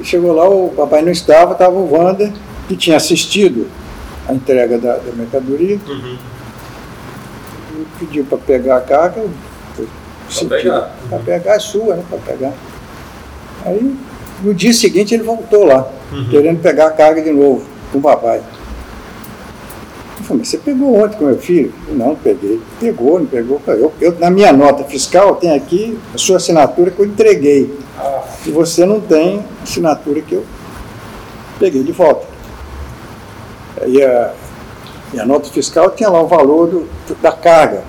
[0.04, 2.32] Chegou lá, o papai não estava, estava o Wanda,
[2.68, 3.68] que tinha assistido
[4.28, 6.18] a entrega da, da mercadoria, Uhum.
[7.80, 9.24] e pediu para pegar a carga.
[9.76, 10.96] Para pegar.
[11.10, 12.04] Para pegar é sua, né?
[12.10, 12.54] Para pegar.
[13.66, 13.96] Aí,
[14.44, 16.28] no dia seguinte, ele voltou lá, Uhum.
[16.30, 18.42] querendo pegar a carga de novo com o papai.
[20.28, 21.74] Falei, mas você pegou ontem com meu filho?
[21.88, 22.60] Não, peguei.
[22.82, 23.62] Pegou, não pegou.
[23.66, 27.74] Eu, eu, na minha nota fiscal, tem aqui a sua assinatura que eu entreguei.
[27.98, 30.46] Ah, E você não tem a assinatura que eu
[31.58, 32.28] peguei de volta.
[33.86, 34.34] E a,
[35.14, 36.90] e a nota fiscal tinha lá o valor do,
[37.22, 37.84] da carga.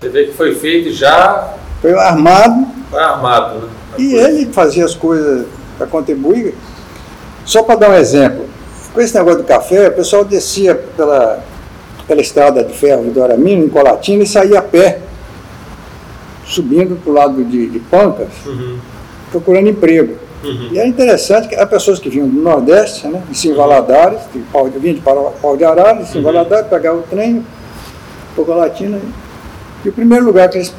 [0.00, 3.68] você vê que foi feito já Foi armado foi armado, né?
[3.98, 6.54] E ele fazia as coisas para contribuir.
[7.44, 8.46] Só para dar um exemplo,
[8.92, 11.40] com esse negócio do café, o pessoal descia pela,
[12.06, 15.00] pela estrada de ferro de Doramino, em Colatina, e saía a pé,
[16.46, 18.78] subindo para o lado de, de Pancas, Uhum.
[19.30, 20.14] procurando emprego.
[20.44, 20.68] Uhum.
[20.72, 24.38] E era interessante que as pessoas que vinham do Nordeste, né, de Sim Valadares, de
[24.52, 26.24] Pau de, vinham de Pau de Arara, de Sim Uhum.
[26.24, 27.44] Valadares, pegavam o trem,
[28.36, 28.98] para Colatina.
[29.84, 30.72] E o primeiro lugar que eles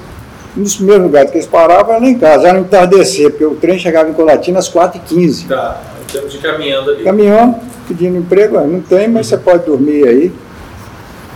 [0.57, 3.45] um dos primeiros lugares que eles paravam era lá em casa, era no entardecer, porque
[3.45, 5.47] o trem chegava em Colatina às 4h15.
[5.47, 7.03] Tá, temos de caminhando ali.
[7.03, 10.31] Caminhão, pedindo emprego, "Ah, não tem, mas você pode dormir aí.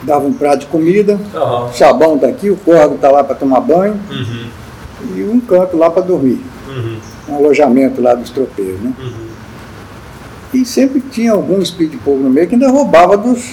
[0.03, 1.65] Dava um prato de comida, Aham.
[1.65, 4.45] o sabão está aqui, o corgo está lá para tomar banho Uhum.
[5.17, 6.41] e um canto lá para dormir.
[6.69, 6.97] Uhum.
[7.27, 8.93] Um alojamento lá dos tropeiros, né?
[8.97, 9.29] Uhum.
[10.53, 13.43] E sempre tinha algum espírito de povo no meio que ainda roubava dos,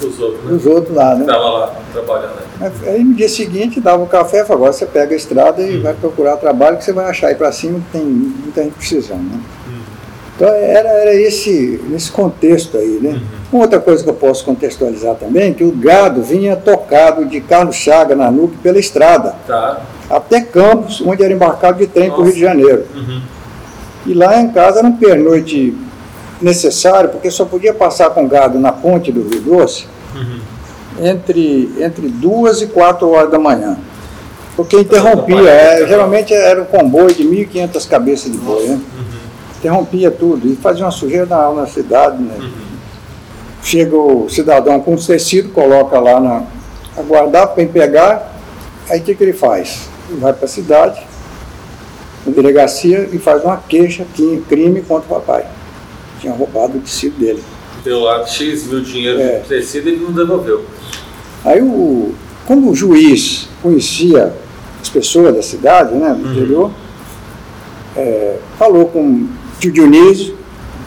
[0.00, 0.50] Dos outros, né?
[0.50, 1.24] dos outros lá, né?
[1.24, 2.32] Tava lá trabalhando.
[2.60, 2.72] né?
[2.86, 5.78] Aí no dia seguinte dava o café e falava, agora você pega a estrada e
[5.78, 9.22] vai procurar trabalho que você vai achar aí para cima que tem muita gente precisando.
[9.22, 9.40] Né?
[10.36, 12.98] Então era, era esse, nesse contexto aí.
[13.00, 13.20] Né?
[13.52, 17.40] Uma outra coisa que eu posso contextualizar também é que o gado vinha tocado de
[17.40, 19.80] Carlos Chaga na nuca pela estrada, Tá.
[20.10, 22.24] até Campos, onde era embarcado de trem para o.
[22.24, 22.84] Rio de Janeiro.
[22.96, 23.20] Uhum.
[24.06, 25.72] E lá em casa era um pernoite
[26.40, 30.40] necessário, porque só podia passar com gado na ponte do Rio Doce Uhum.
[31.06, 33.76] entre, entre duas e quatro horas da manhã.
[34.56, 35.86] Porque interrompia, Atrapalha, é, né?
[35.88, 38.74] geralmente era um comboio de 1.500 cabeças de boi, né?
[38.74, 39.04] Uhum.
[39.58, 42.22] interrompia tudo e fazia uma sujeira na, na cidade.
[42.22, 42.34] Né?
[42.38, 42.50] Uhum.
[43.62, 46.42] Chega o cidadão com os tecidos, coloca lá na
[46.96, 48.32] aguardar para pegar,
[48.88, 49.88] aí o que, que ele faz?
[50.08, 51.00] Ele vai para a cidade,
[52.24, 55.44] na delegacia, e faz uma queixa, que- crime contra o papai.
[56.24, 57.42] Tinha roubado o tecido dele.
[57.84, 59.40] Deu lá X mil dinheiro É.
[59.40, 60.64] de tecido e ele não devolveu.
[61.44, 62.14] Aí, o,
[62.46, 64.32] como o juiz conhecia
[64.80, 66.70] as pessoas da cidade, né, do interior,
[67.96, 69.28] é, falou com o
[69.60, 70.34] tio Dionísio,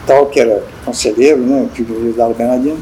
[0.06, 2.78] tal que era conselheiro, né, o tio Dionísio Dalo Bernardino,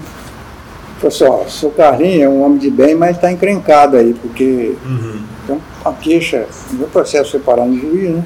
[0.99, 4.75] falou assim, ó, seu Carlinho é um homem de bem, mas está encrencado aí, porque
[4.85, 5.21] Uhum.
[5.47, 8.25] tem uma queixa, no processo separado no juiz, né,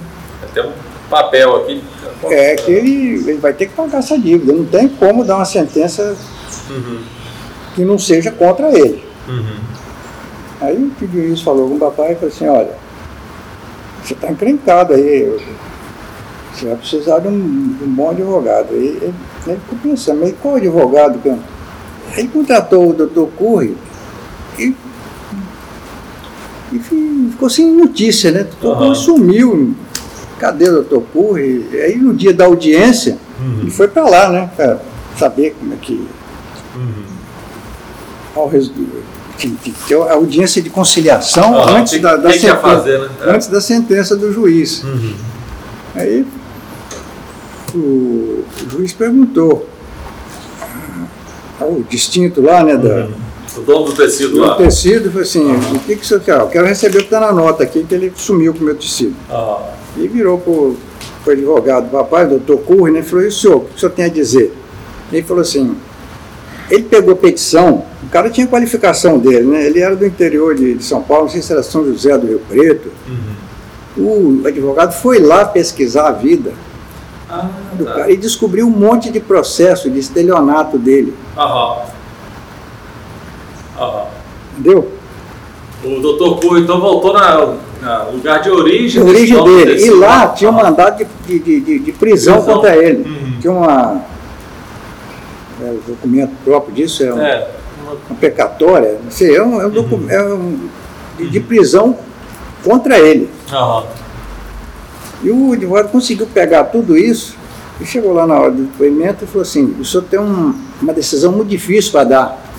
[0.54, 0.70] Tem um
[1.10, 1.82] papel aqui.
[2.30, 5.44] é que ele, ele vai ter que pagar essa dívida, não tem como dar uma
[5.44, 6.16] sentença
[6.70, 7.00] Uhum.
[7.74, 9.04] que não seja contra ele.
[9.28, 9.56] Uhum.
[10.60, 12.74] Aí o juiz falou com o papai e falou assim, olha,
[14.04, 15.36] você está encrencado aí,
[16.54, 18.68] você vai precisar de um, de um bom advogado.
[18.70, 19.14] Aí ele,
[19.46, 21.18] ele ficou pensando, mas qual advogado?
[21.20, 21.38] que eu-"
[22.16, 23.76] Ele contratou o doutor Curry
[24.58, 24.74] e,
[26.72, 28.46] e fi- ficou sem notícia, né?
[28.60, 29.74] Curry sumiu.
[30.40, 31.68] Cadê o doutor Curry?
[31.84, 33.58] Aí no dia da audiência, Uhum.
[33.60, 34.50] ele foi para lá, né?
[34.56, 34.78] Para
[35.16, 35.92] saber como é que
[36.74, 37.04] Uhum.
[38.34, 38.72] ao resu-
[39.36, 42.98] tinha que ter a audiência de conciliação Aham, antes tem- da, da que sentença, fazer,
[43.00, 43.08] né?
[43.26, 43.30] É.
[43.30, 44.82] antes da sentença do juiz.
[44.82, 45.14] Uhum.
[45.94, 46.26] Aí
[47.74, 49.68] o, o juiz perguntou
[51.60, 53.10] ao distinto lá, né, da, Uhum.
[53.60, 54.54] O dono do tecido o lá.
[54.56, 56.38] tecido e falou assim, o que, que você quer?
[56.40, 58.74] Eu quero receber o que está na nota aqui, que ele sumiu com o meu
[58.74, 59.14] tecido.
[59.30, 59.58] Ah,
[59.96, 60.76] E virou para o
[61.30, 63.92] advogado do papai, o doutor Curry, né, falou, e o senhor, o que o senhor
[63.92, 64.54] tem a dizer?
[65.12, 65.76] Ele falou assim,
[66.70, 69.66] ele pegou petição, o cara tinha qualificação dele, né?
[69.66, 72.26] Ele era do interior de, de São Paulo, não sei se era São José do
[72.28, 72.90] Rio Preto.
[73.96, 76.52] O advogado foi lá pesquisar a vida
[77.28, 77.92] ah do tá.
[77.94, 81.82] cara e descobriu um monte de processo de estelionato dele, Aham.
[84.60, 84.90] Entendeu?
[85.82, 89.02] O doutor Cu então voltou na, na lugar de origem.
[89.02, 89.82] Origem dele.
[89.86, 90.64] E lá tinha um Aham.
[90.64, 92.54] mandado de, de, de, de prisão, Prisão.
[92.54, 93.08] contra ele.
[93.08, 93.38] Uhum.
[93.40, 94.02] Tinha uma.
[95.62, 97.48] É, o documento próprio disso é, um- É.
[97.84, 100.68] uma- uma pecatória, não sei, é um, é um docu- é um-
[101.18, 101.96] de, de prisão
[102.62, 103.30] contra ele.
[103.50, 103.84] Aham.
[105.22, 107.36] E o advogado conseguiu pegar tudo isso
[107.80, 110.92] e chegou lá na hora do depoimento e falou assim: o senhor tem um- uma
[110.92, 112.49] decisão muito difícil para dar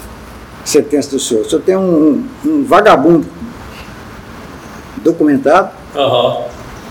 [0.66, 1.46] sentença do senhor.
[1.46, 3.26] O senhor tem um, um vagabundo
[4.98, 6.46] documentado Aham.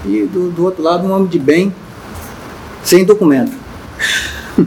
[0.04, 1.74] e do, do outro lado um homem de bem
[2.82, 3.52] sem documento.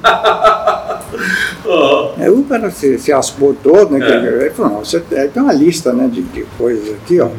[0.03, 0.53] Aham.
[2.17, 4.05] Aí o cara se, se aspou todo, né?
[4.05, 4.43] É.
[4.45, 7.29] Ele falou, não, você tem uma lista né, de, de coisas aqui, ó.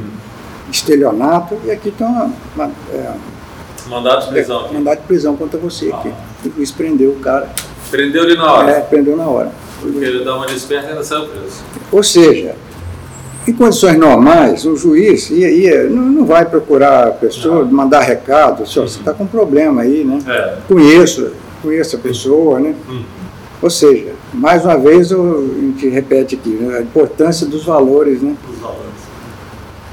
[0.70, 3.12] Estelionato, e aqui tem uma, uma, é,
[3.88, 4.74] Mandado de prisão aqui.
[4.74, 6.08] mandado de prisão contra você aqui.
[6.08, 6.48] Ah.
[6.58, 7.48] E prendeu o cara.
[7.90, 8.70] Prendeu ele na hora.
[8.70, 9.52] É, prendeu na hora.
[9.92, 11.62] Porque ele dá uma desperta e ainda saiu preso.
[11.92, 12.56] Ou seja,
[13.46, 17.70] em condições normais, o juiz ia, ia- não, não vai procurar a pessoa, Não.
[17.70, 20.18] mandar recado, assim, ó, você está com um problema aí, né?
[20.26, 20.56] É.
[20.66, 21.30] Conheço,
[21.62, 22.74] conheço a pessoa, né?
[22.88, 23.02] Hum.
[23.62, 28.20] Ou seja, mais uma vez eu- a gente repete aqui, né, a importância dos valores,
[28.22, 28.34] né?
[28.52, 28.82] Os valores.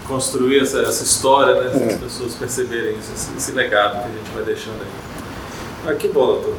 [0.07, 1.71] Construir essa, essa história, né?
[1.89, 1.93] É.
[1.93, 5.87] As pessoas perceberem isso, esse, esse legado que a gente vai deixando aí.
[5.91, 6.53] Ah, que bom, doutor.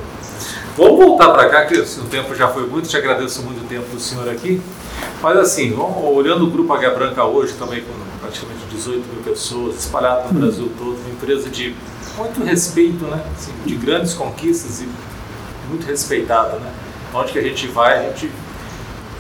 [0.74, 3.87] Vamos voltar para cá, que o tempo já foi muito, te agradeço muito o tempo
[3.90, 4.58] do senhor aqui.
[5.20, 9.76] Mas assim, vamos, olhando o Grupo H Branca hoje, também com praticamente 18 mil pessoas,
[9.76, 11.74] espalhado no Brasil todo, uma empresa de
[12.16, 13.22] muito respeito, né?
[13.37, 14.88] Assim, de grandes conquistas e
[15.68, 16.72] muito respeitada, né?
[17.12, 18.30] Onde que a gente vai, a gente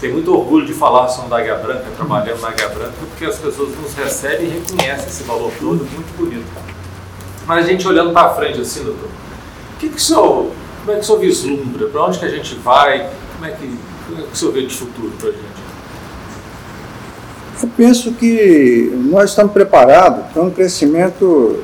[0.00, 3.36] tem muito orgulho de falar somos da Águia Branca, trabalhando na Águia Branca, porque as
[3.36, 6.46] pessoas nos recebem e reconhecem esse valor todo, muito bonito.
[7.46, 10.50] Mas a gente olhando para frente assim, doutor, o que, que o senhor,
[10.84, 11.86] como é que o senhor vislumbra?
[11.88, 13.08] Para onde que a gente vai?
[13.34, 15.62] Como é que, como é que o senhor vê de futuro para a gente?
[17.62, 21.60] Eu penso que nós estamos preparados para um crescimento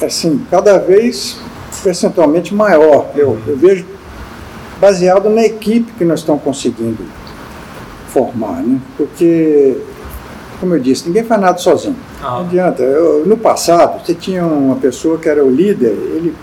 [0.00, 1.38] assim, cada vez
[1.82, 3.10] percentualmente maior.
[3.16, 3.84] Eu, eu vejo
[4.80, 7.04] baseado na equipe que nós estamos conseguindo
[8.08, 8.78] formar, né?
[8.96, 9.76] Porque,
[10.60, 11.96] como eu disse, ninguém faz nada sozinho.
[12.22, 12.82] Não Ah, adianta.
[12.82, 16.34] Eu- no passado, você tinha uma pessoa que era o líder, ele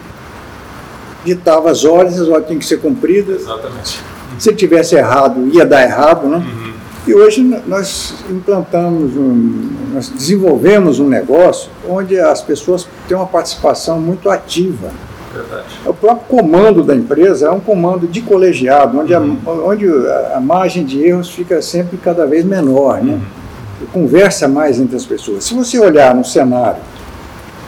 [1.23, 3.41] ditava as ordens, as ordens tinham que ser cumpridas.
[3.41, 3.99] exatamente.
[4.39, 6.37] Se ele tivesse errado, ia dar errado, né?
[6.37, 6.71] Uhum.
[7.07, 13.99] E hoje nós implantamos, um, nós desenvolvemos um negócio onde as pessoas têm uma participação
[13.99, 14.91] muito ativa.
[15.33, 15.65] Verdade.
[15.85, 19.87] O próprio comando da empresa é um comando de colegiado, onde, a, onde
[20.35, 23.19] a, margem de erros fica sempre cada vez menor, né?
[23.81, 25.43] E conversa mais entre as pessoas.
[25.45, 26.81] Se você olhar no cenário,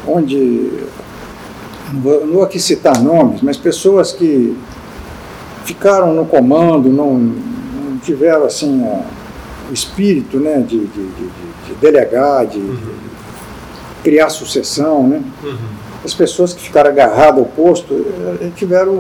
[0.08, 0.70] onde,
[1.94, 4.58] não vou, não vou aqui citar nomes, mas pessoas que
[5.66, 9.04] ficaram no comando, não, não tiveram assim a-
[9.70, 12.78] o espírito né, de, de, de- de- de delegar, de, de
[14.04, 15.22] criar sucessão, né?
[15.44, 15.58] Uhum.
[16.04, 17.94] as pessoas que ficaram agarradas ao posto
[18.42, 18.92] eh, tiveram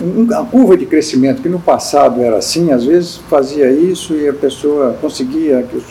[0.00, 4.26] um- uma curva de crescimento que no passado era assim, às vezes fazia isso e
[4.26, 5.84] a pessoa conseguia, que os-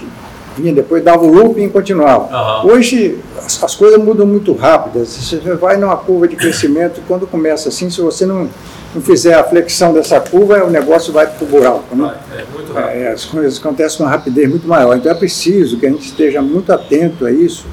[0.60, 2.34] vinha depois, dava o looping e continuava.
[2.34, 2.72] Aham.
[2.72, 7.26] Hoje as, as coisas mudam muito rápidas, você vai numa curva de crescimento e quando
[7.26, 8.50] começa assim, se você não,
[8.94, 11.96] não fizer a flexão dessa curva, o negócio vai para o buraco.
[11.96, 12.14] Né?
[12.38, 13.04] É.
[13.04, 14.96] É, as coisas acontecem com uma rapidez muito maior.
[14.96, 17.66] Então é preciso que a gente esteja muito atento a isso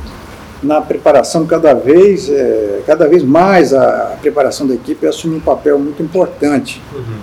[0.62, 5.40] na preparação cada vez, é, cada vez mais a, a preparação da equipe assume um
[5.40, 6.82] papel muito importante.
[6.94, 7.18] Uhum.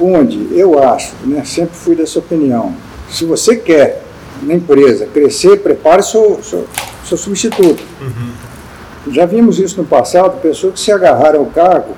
[0.00, 2.74] Onde eu acho, né, sempre fui dessa opinião,
[3.14, 4.02] se você quer
[4.42, 6.66] na empresa crescer, prepare seu, seu,
[7.04, 7.82] seu substituto.
[8.00, 9.12] Uhum.
[9.12, 11.94] Já vimos isso no passado, pessoas que se agarraram ao cargo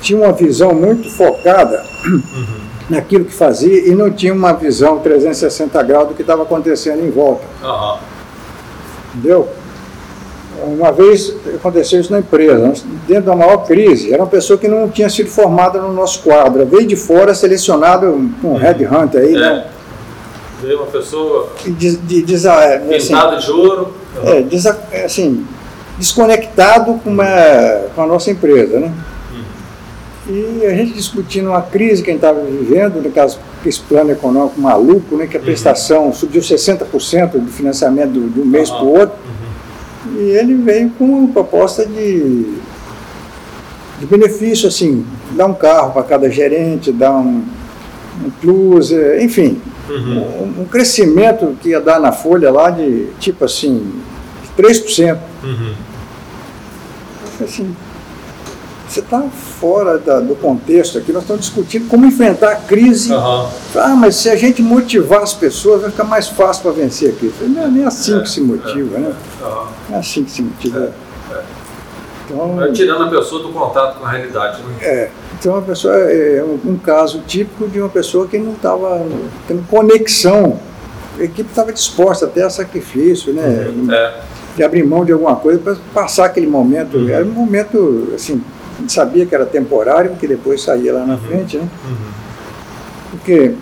[0.00, 1.84] tinham uma visão muito focada
[2.88, 7.10] naquilo que fazia e não tinham uma visão 360 graus do que estava acontecendo em
[7.10, 7.44] volta.
[7.62, 7.98] Aham.
[9.14, 9.48] Entendeu?
[10.62, 12.72] Uma vez aconteceu isso na empresa,
[13.06, 16.64] dentro da maior crise, era uma pessoa que não tinha sido formada no nosso quadro,
[16.64, 19.66] veio de fora, selecionado com um headhunter aí, né?
[20.62, 20.66] É.
[20.66, 23.92] Veio uma pessoa E de, de, desa- assim, pintada de ouro.
[24.24, 25.46] é, desa- assim,
[25.98, 28.92] desconectado com, uma- com a nossa empresa, né?
[30.26, 34.10] E a gente discutindo uma crise que a gente estava vivendo, no caso, esse plano
[34.10, 35.44] econômico maluco, né, que a uhum.
[35.44, 38.76] prestação subiu 60% do financiamento do, do mês uhum.
[38.76, 39.16] para o outro.
[40.06, 40.20] Uhum.
[40.20, 42.54] E ele veio com uma proposta de,
[44.00, 47.44] de benefício, assim, dar um carro para cada gerente, dar um,
[48.24, 50.54] um plus, é, enfim, uhum.
[50.58, 53.92] um, um, crescimento que ia dar na folha lá de tipo assim,
[54.56, 55.18] 3%.
[55.42, 55.74] Uhum.
[57.42, 57.74] Assim,
[58.88, 63.12] você está fora da, do contexto aqui, nós estamos discutindo como enfrentar a crise.
[63.12, 63.48] Uhum.
[63.74, 67.12] Ah, mas se a gente motivar as pessoas, vai ficar mais fácil para vencer a
[67.12, 67.34] crise.
[67.42, 69.14] Não é nem assim é, que se motiva, é, né?
[69.42, 69.66] Uhum.
[69.88, 70.92] Não é assim que se motiva.
[72.24, 74.62] Então, tirando a pessoa do contato com a realidade.
[74.62, 74.76] Né?
[74.82, 75.10] É.
[75.38, 79.06] Então, a pessoa é, é um, caso típico de uma pessoa que não estava
[79.46, 80.58] tendo conexão.
[81.18, 83.68] A equipe estava disposta até a sacrifício, né?
[83.68, 83.92] Uhum.
[83.92, 84.20] É.
[84.56, 86.96] De abrir mão de alguma coisa para passar aquele momento.
[86.96, 87.08] Uhum.
[87.08, 88.42] Era um momento, assim,
[88.78, 91.20] a gente sabia que era temporário, que depois saía lá na uhum.
[91.20, 91.68] frente, né?
[91.84, 91.96] Uhum.
[93.10, 93.54] Porque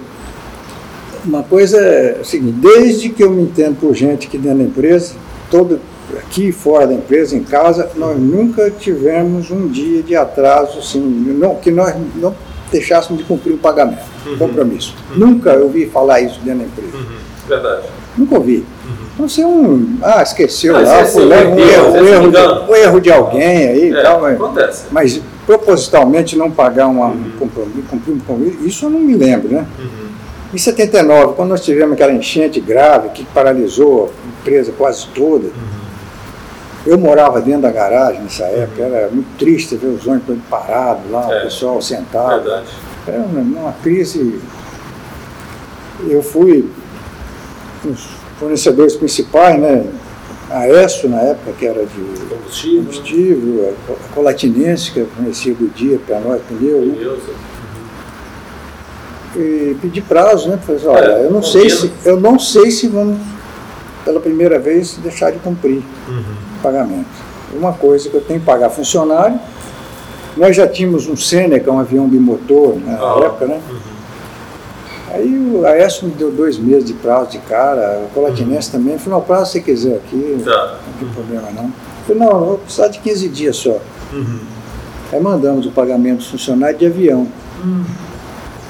[1.25, 4.65] uma coisa é o seguinte, desde que eu me entendo por gente aqui dentro da
[4.65, 5.15] empresa,
[5.51, 5.81] todo
[6.19, 11.57] aqui fora da empresa, em casa, nós nunca tivemos um dia de atraso, assim, não,
[11.57, 12.35] que nós não
[12.71, 14.39] deixássemos de cumprir o pagamento, uhum.
[14.39, 14.95] compromisso.
[15.11, 15.19] Uhum.
[15.19, 16.97] Nunca ouvi falar isso dentro da empresa.
[16.97, 17.17] Uhum.
[17.49, 17.83] Verdade.
[18.17, 18.59] Nunca ouvi.
[18.59, 18.93] Uhum.
[19.19, 19.99] Não ser um.
[20.03, 24.03] Ah, esqueceu lá, é um, erro, um, erro, de, um erro de alguém aí é,
[24.03, 24.23] tal.
[24.23, 24.85] Mas, acontece.
[24.91, 27.13] Mas propositalmente não pagar uma, uhum.
[27.13, 29.67] um compromisso, cumprir um compromisso, isso eu não me lembro, né?
[29.79, 30.03] Uhum.
[30.55, 35.82] Em 79, quando nós tivemos aquela enchente grave que paralisou a empresa quase toda, uhum.
[36.85, 41.33] Eu morava dentro da garagem nessa época, era muito triste ver os ônibus parados lá,
[41.33, 41.39] é.
[41.39, 42.43] o pessoal sentado.
[42.43, 42.67] Verdade.
[43.07, 44.41] Era uma, uma crise.
[46.09, 46.69] Eu fui
[48.39, 49.87] fornecedores principais, né?
[50.51, 55.99] A ESSO, na época, que era de combustível, combustível a Colatinense, que fornecia o dia
[56.05, 56.81] para nós, pneu.
[56.81, 57.17] Né?
[59.35, 60.59] E pedi prazo, né?
[60.59, 63.19] Falei, olha, é, eu não sei se eu não sei se vamos
[64.05, 66.52] pela primeira vez deixar de cumprir uhum.
[66.63, 67.07] Pagamento.
[67.53, 69.39] Uma coisa que eu tenho que pagar funcionário.
[70.37, 73.25] Nós já tínhamos um Seneca, um avião bimotor na uhum.
[73.25, 73.61] época, né?
[73.71, 73.93] Uhum
[75.15, 78.83] Aí o Aécio me deu dois meses de prazo de cara, o Colatinense uhum.
[78.83, 78.99] também.
[78.99, 80.79] falou, não, prazo se você quiser aqui, tá.
[80.87, 81.65] não tem problema não.
[81.65, 81.73] Eu
[82.07, 83.79] falei, não, eu vou precisar de 15 dias só.
[84.13, 84.41] Uhum.
[85.13, 87.29] Aí mandamos o pagamento do funcionário de avião.
[87.63, 87.85] Uhum.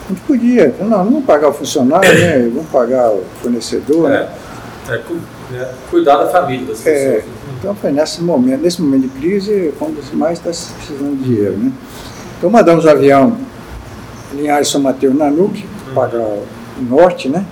[0.05, 2.50] A gente podia, falei, não, não vamos pagar o funcionário, né?
[2.52, 4.11] Vamos pagar o fornecedor.
[4.11, 4.14] É.
[4.14, 4.28] Né?
[4.88, 4.94] É,
[5.55, 7.24] é, cuidar da família das é, pessoas.
[7.24, 7.24] É,
[7.62, 11.57] então foi nesse momento, nesse momento de crise, quando mais está precisando de dinheiro.
[11.57, 11.72] Né?
[12.37, 13.37] Então mandamos o avião
[14.35, 16.44] Linhares São Mateus Nanuque, para o
[16.81, 17.46] norte, né?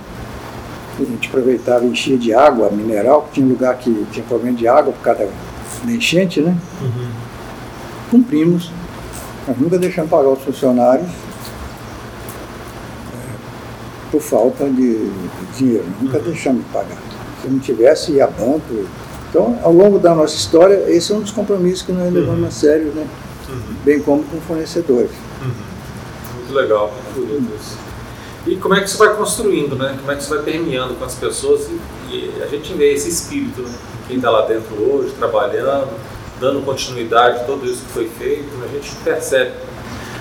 [0.99, 4.91] A gente aproveitava e enchia de água mineral, tinha lugar que tinha problema de água
[4.91, 5.29] por causa
[5.83, 6.57] da enchente, né?
[6.81, 7.07] Uhum.
[8.11, 8.69] Cumprimos.
[9.47, 11.11] Nós nunca deixamos pagar os funcionários é,
[14.11, 15.09] por falta de
[15.57, 15.85] dinheiro.
[16.01, 16.23] Nunca uhum.
[16.25, 16.97] deixamos de pagar.
[17.41, 18.85] Se não tivesse, ia banco.
[19.31, 22.47] Então, ao longo da nossa história, esse é um dos compromissos que nós levamos uhum.
[22.47, 23.07] a sério, né?
[23.47, 23.75] Uhum.
[23.85, 25.11] Bem como com fornecedores.
[25.41, 25.51] Uhum.
[26.35, 27.77] Muito legal, muito bonito isso.
[28.45, 29.95] E como é que isso vai construindo, né?
[29.97, 33.07] Como é que isso vai permeando com as pessoas e, e a gente vê esse
[33.07, 33.73] espírito, né?
[34.05, 35.87] Quem está lá dentro hoje, trabalhando,
[36.41, 38.67] dando continuidade a tudo isso que foi feito, né?
[38.69, 39.51] a gente percebe.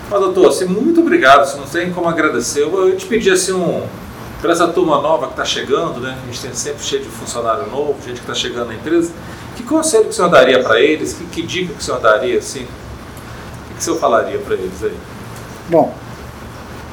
[0.09, 2.63] Mas, doutor, assim, muito obrigado, você não tem como agradecer.
[2.63, 3.85] Eu, eu te pedi assim um.
[4.41, 6.19] Para essa turma nova que está chegando, né?
[6.23, 9.13] A gente tem sempre cheio de funcionário novo, gente que está chegando na empresa.
[9.57, 11.13] Que conselho que o senhor daria para eles?
[11.13, 12.63] Que, que, dica que o senhor daria, assim?
[12.63, 14.97] O que, que o senhor falaria para eles aí?
[15.69, 15.95] Bom,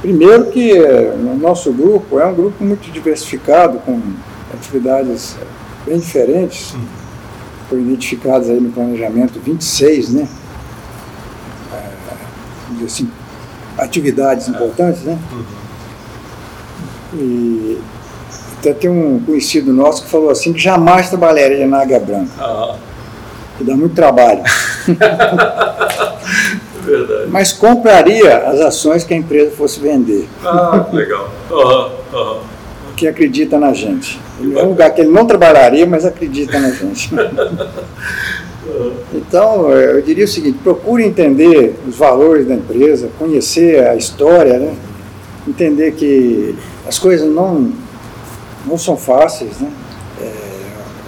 [0.01, 3.99] Primeiro que eh, o nosso grupo é um grupo muito diversificado, com
[4.53, 5.35] atividades
[5.85, 6.75] bem diferentes.
[7.67, 10.27] Foram identificadas aí no planejamento 26, né?
[11.73, 13.09] É, assim,
[13.77, 15.17] atividades importantes, né?
[17.13, 17.77] E
[18.59, 22.31] até tem um conhecido nosso que falou assim que jamais trabalharia na Águia Branca.
[22.39, 22.75] Ah.
[23.57, 24.43] Que dá muito trabalho.
[26.83, 27.29] Verdade.
[27.29, 30.27] Mas compraria as ações que a empresa fosse vender.
[30.43, 31.29] Ah, legal.
[31.51, 32.39] Uhum, uhum.
[32.95, 34.19] Que acredita na gente.
[34.41, 37.09] É um lugar que ele não trabalharia, mas acredita na gente.
[39.13, 44.75] Então, eu diria o seguinte: procure entender os valores da empresa, conhecer a história, né?
[45.47, 46.55] entender que
[46.87, 47.71] as coisas não,
[48.65, 49.59] não são fáceis.
[49.59, 49.71] Né?
[50.21, 50.27] É,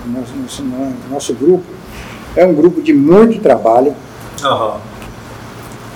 [0.07, 0.63] nosso, nosso,
[1.09, 1.65] nosso, grupo
[2.35, 3.95] é um grupo de muito trabalho.
[4.43, 4.89] Uhum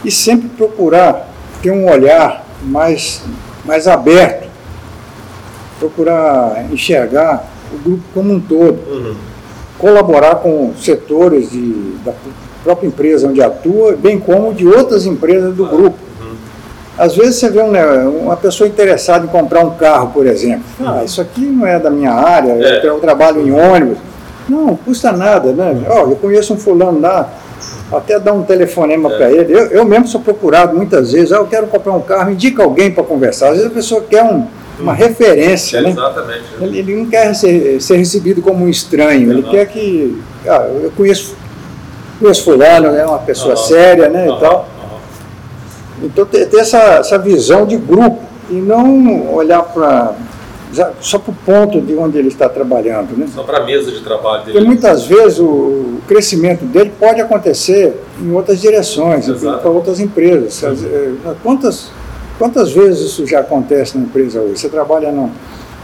[0.04, 1.30] e sempre procurar
[1.62, 3.22] ter um olhar mais,
[3.64, 4.50] mais aberto,
[5.80, 9.16] procurar enxergar o grupo como um todo, uhum.
[9.80, 12.14] colaborar com setores de, da
[12.64, 15.98] própria empresa onde atua, bem como de outras empresas do grupo.
[16.98, 20.64] Às vezes você vê um, né, uma pessoa interessada em comprar um carro, por exemplo.
[20.80, 22.86] Ah, isso aqui não é da minha área, é.
[22.86, 23.98] eu trabalho em ônibus.
[24.48, 25.76] Não, custa nada, né?
[25.90, 27.30] Oh, eu conheço um fulano lá,
[27.92, 29.18] até dar um telefonema é.
[29.18, 29.54] para ele.
[29.54, 32.92] Eu, eu mesmo sou procurado muitas vezes, ah, eu quero comprar um carro, indica alguém
[32.92, 33.50] para conversar.
[33.50, 34.46] Às vezes a pessoa quer um,
[34.80, 34.96] uma hum.
[34.96, 35.90] referência, né?
[35.90, 36.44] Exatamente.
[36.62, 40.22] Ele, ele, não quer ser, ser, recebido como um estranho, ele quer que.
[40.46, 41.36] Ah, eu conheço,
[42.20, 44.28] conheço fulano, é uma pessoa séria, né?
[44.28, 44.73] E tal.
[46.04, 50.14] Então ter, ter essa, essa visão de grupo e não olhar para
[51.00, 53.16] só para o ponto de onde ele está trabalhando.
[53.16, 53.28] Né?
[53.34, 54.54] Só para a mesa de trabalho dele.
[54.54, 60.82] Porque muitas vezes o, crescimento dele pode acontecer em outras direções, para outras empresas.
[60.82, 61.36] Uhum.
[61.42, 61.92] Quantas,
[62.38, 64.60] quantas vezes isso já acontece na empresa hoje?
[64.60, 65.30] Você trabalha na,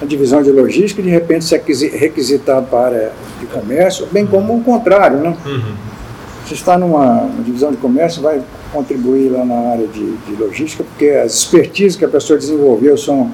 [0.01, 4.07] na divisão de logística e de repente você é requisitado para a área de comércio,
[4.11, 5.17] bem como o contrário.
[5.20, 5.38] Né?
[5.45, 5.74] Uhum.
[6.45, 8.41] Você está numa divisão de comércio, vai
[8.72, 13.32] contribuir lá na área de, de logística, porque as expertises que a pessoa desenvolveu são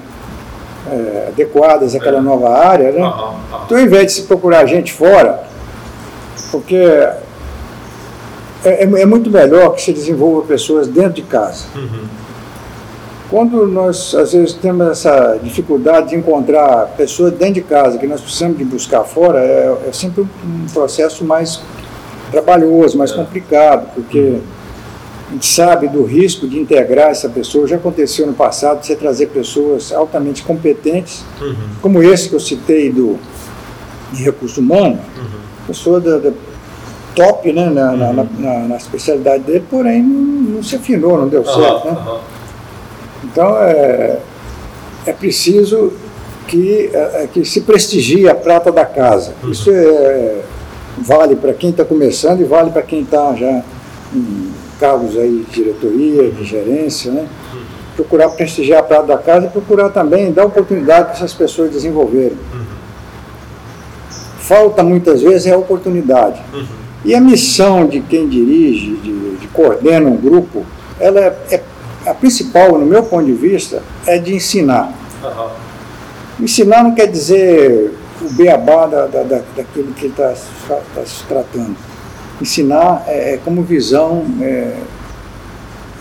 [0.90, 2.22] é, adequadas àquela é.
[2.22, 3.02] nova área, né?
[3.02, 3.36] Uhum, uhum.
[3.66, 5.44] Então, ao invés de se procurar gente fora,
[6.52, 7.20] porque é,
[8.64, 11.66] é, é, muito melhor que se desenvolva pessoas dentro de casa.
[11.76, 12.06] Uhum.
[13.30, 18.22] Quando nós, às vezes, temos essa dificuldade de encontrar pessoas dentro de casa, que nós
[18.22, 21.62] precisamos de buscar fora, é, é sempre um processo mais
[22.32, 23.16] trabalhoso, mais é.
[23.16, 24.42] complicado, porque uhum.
[25.28, 27.68] A gente sabe do risco de integrar essa pessoa.
[27.68, 31.56] Já aconteceu no passado você trazer pessoas altamente competentes, uhum.
[31.82, 33.18] como esse que eu citei do
[34.12, 35.68] de recurso humano, uhum.
[35.68, 36.32] pessoa da, da,
[37.16, 37.98] top né, na, uhum.
[37.98, 41.88] na, na, na, especialidade dele, porém não, não se afinou, não deu certo.
[41.88, 42.20] Né?
[43.24, 44.20] Então é,
[45.06, 45.94] é preciso
[46.48, 49.34] que, é, é, que se prestigie a prata da casa.
[49.44, 49.52] Uhum.
[49.52, 50.44] Isso é
[50.98, 53.64] vale para quem está começando e vale para quem está já
[54.14, 57.28] em cargos aí de diretoria, de gerência, né?
[57.96, 62.38] Procurar prestigiar a prata da casa e procurar também dar oportunidade para essas pessoas desenvolverem.
[64.40, 66.42] Falta muitas vezes é a oportunidade.
[67.04, 70.66] E a missão de quem dirige, de, de coordena um grupo,
[71.00, 71.64] ela é, é,
[72.06, 74.94] a principal, no meu ponto de vista, é de ensinar.
[76.40, 80.34] Ensinar não quer dizer o beabá da, da, da, daquilo que ele está
[80.94, 81.76] tá se tratando.
[82.42, 84.78] Ensinar é, é como visão é,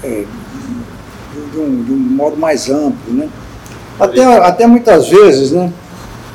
[0.02, 0.24] é,
[1.52, 3.12] de, um, de, um, modo mais amplo.
[3.12, 3.28] Né?
[3.98, 5.72] Até, até muitas vezes, né?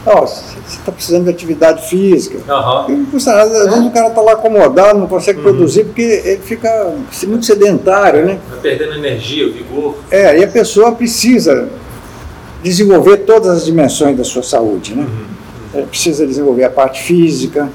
[0.05, 2.37] Oh, você está precisando de atividade física.
[2.47, 3.17] Uhum.
[3.17, 5.43] às vezes o cara está lá acomodado, não consegue uhum.
[5.43, 6.95] produzir, porque ele fica
[7.27, 8.25] muito sedentário.
[8.25, 8.39] Né?
[8.49, 9.95] Vai perdendo energia, vigor.
[10.09, 11.67] É, e a pessoa precisa
[12.63, 14.95] desenvolver todas as dimensões da sua saúde.
[14.95, 15.03] Né?
[15.03, 15.39] Uhum
[15.73, 17.69] é, precisa desenvolver a parte física,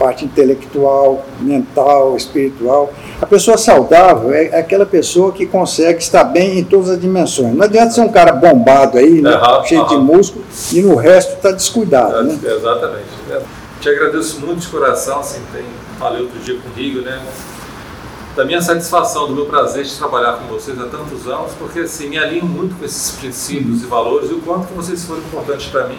[0.00, 2.90] parte intelectual, mental, espiritual.
[3.20, 7.54] A pessoa saudável é aquela pessoa que consegue estar bem em todas as dimensões.
[7.54, 9.88] Não adianta ser um cara bombado aí, né, uhum, cheio uhum.
[9.88, 12.16] de músculo, e no resto está descuidado.
[12.16, 12.38] É, né?
[12.42, 13.08] Exatamente.
[13.30, 13.42] É.
[13.78, 15.64] Te agradeço muito de coração, assim, tem,
[15.98, 17.20] falei outro dia comigo, né?
[18.36, 22.08] da minha satisfação, do meu prazer de trabalhar com vocês há tantos anos, porque assim,
[22.08, 25.66] me alinho muito com esses princípios e valores e o quanto que vocês foram importantes
[25.66, 25.98] para mim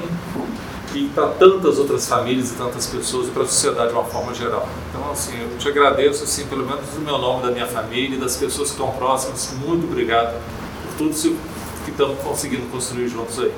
[0.94, 4.34] e para tantas outras famílias e tantas pessoas e para a sociedade de uma forma
[4.34, 4.68] geral.
[4.90, 8.20] Então, assim, eu te agradeço, assim, pelo menos no meu nome, da minha família e
[8.20, 9.54] das pessoas que estão próximas.
[9.66, 10.40] Muito obrigado
[10.98, 11.38] por tudo
[11.86, 13.52] que estamos conseguindo construir juntos aí.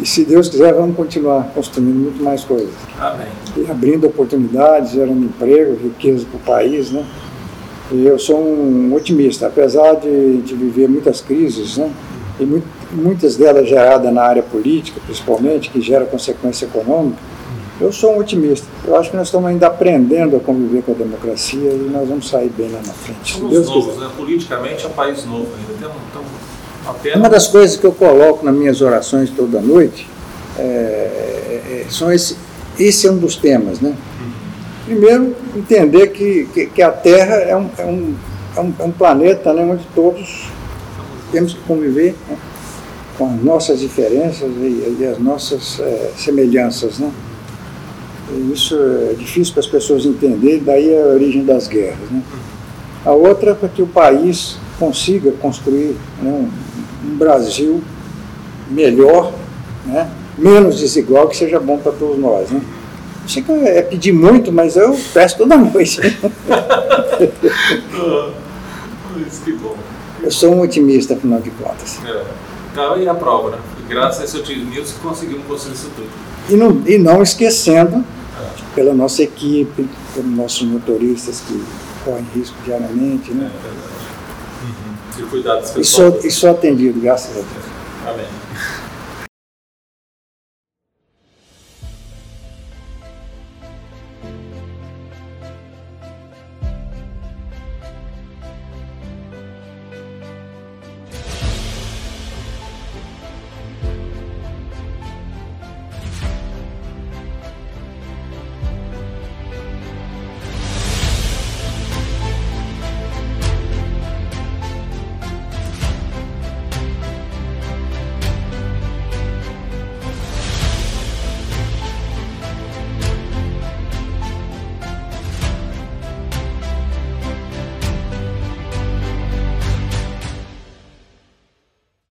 [0.00, 2.72] E se Deus quiser, vamos continuar construindo muito mais coisas.
[3.00, 3.26] Amém.
[3.56, 7.04] E abrindo oportunidades, gerando emprego, riqueza para o país, né?
[7.90, 11.92] E eu sou um otimista, apesar de, de viver muitas crises, né?
[12.38, 17.18] E muito, muitas delas geradas na área política, principalmente, que gera consequência econômica,
[17.80, 18.66] eu sou um otimista.
[18.84, 22.28] Eu acho que nós estamos ainda aprendendo a conviver com a democracia e nós vamos
[22.28, 23.34] sair bem lá na frente.
[23.34, 24.10] Somos Deus novos, né?
[24.16, 25.78] Politicamente é um país novo ainda.
[25.80, 25.88] Tem
[26.86, 27.18] apenas...
[27.18, 30.08] Uma das coisas que eu coloco nas minhas orações toda noite
[30.58, 32.36] é, é, é são esse,
[32.78, 33.90] esse é um dos temas, né?
[33.90, 34.32] Uhum.
[34.84, 38.14] Primeiro, entender que, que, que, a Terra é um, é um,
[38.56, 40.48] é um, é um planeta né, onde todos
[41.32, 42.36] temos que conviver né?
[43.16, 46.98] Com as nossas diferenças e, e as nossas é, semelhanças.
[46.98, 47.10] Né?
[48.30, 48.76] E isso
[49.10, 52.10] é difícil para as pessoas entenderem, daí a origem das guerras.
[52.10, 52.22] Né?
[53.04, 56.48] A outra é para que o país consiga construir né, um,
[57.08, 57.82] um, Brasil
[58.70, 59.32] melhor,
[59.84, 60.08] né,
[60.38, 62.50] menos desigual, que seja bom para todos nós.
[62.50, 62.62] Né?
[63.26, 66.00] Sei que é pedir muito, mas eu peço toda noite.
[69.26, 69.76] Isso que bom.
[70.22, 71.98] Eu sou um otimista, afinal de contas.
[72.06, 72.51] É.
[72.72, 73.58] Então, e a prova, né?
[73.86, 76.08] Graças a esse otimismo que conseguimos construir isso tudo.
[76.48, 78.74] E não, e não esquecendo, é.
[78.74, 81.62] pela nossa equipe, pelos nossos motoristas que
[82.02, 83.50] correm risco diariamente, né?
[83.54, 83.92] É verdade.
[84.64, 85.18] Uhum.
[85.18, 85.30] E
[85.72, 85.76] pessoas.
[85.76, 88.14] E sou, e sou atendido, graças a Deus.
[88.14, 88.41] Amém.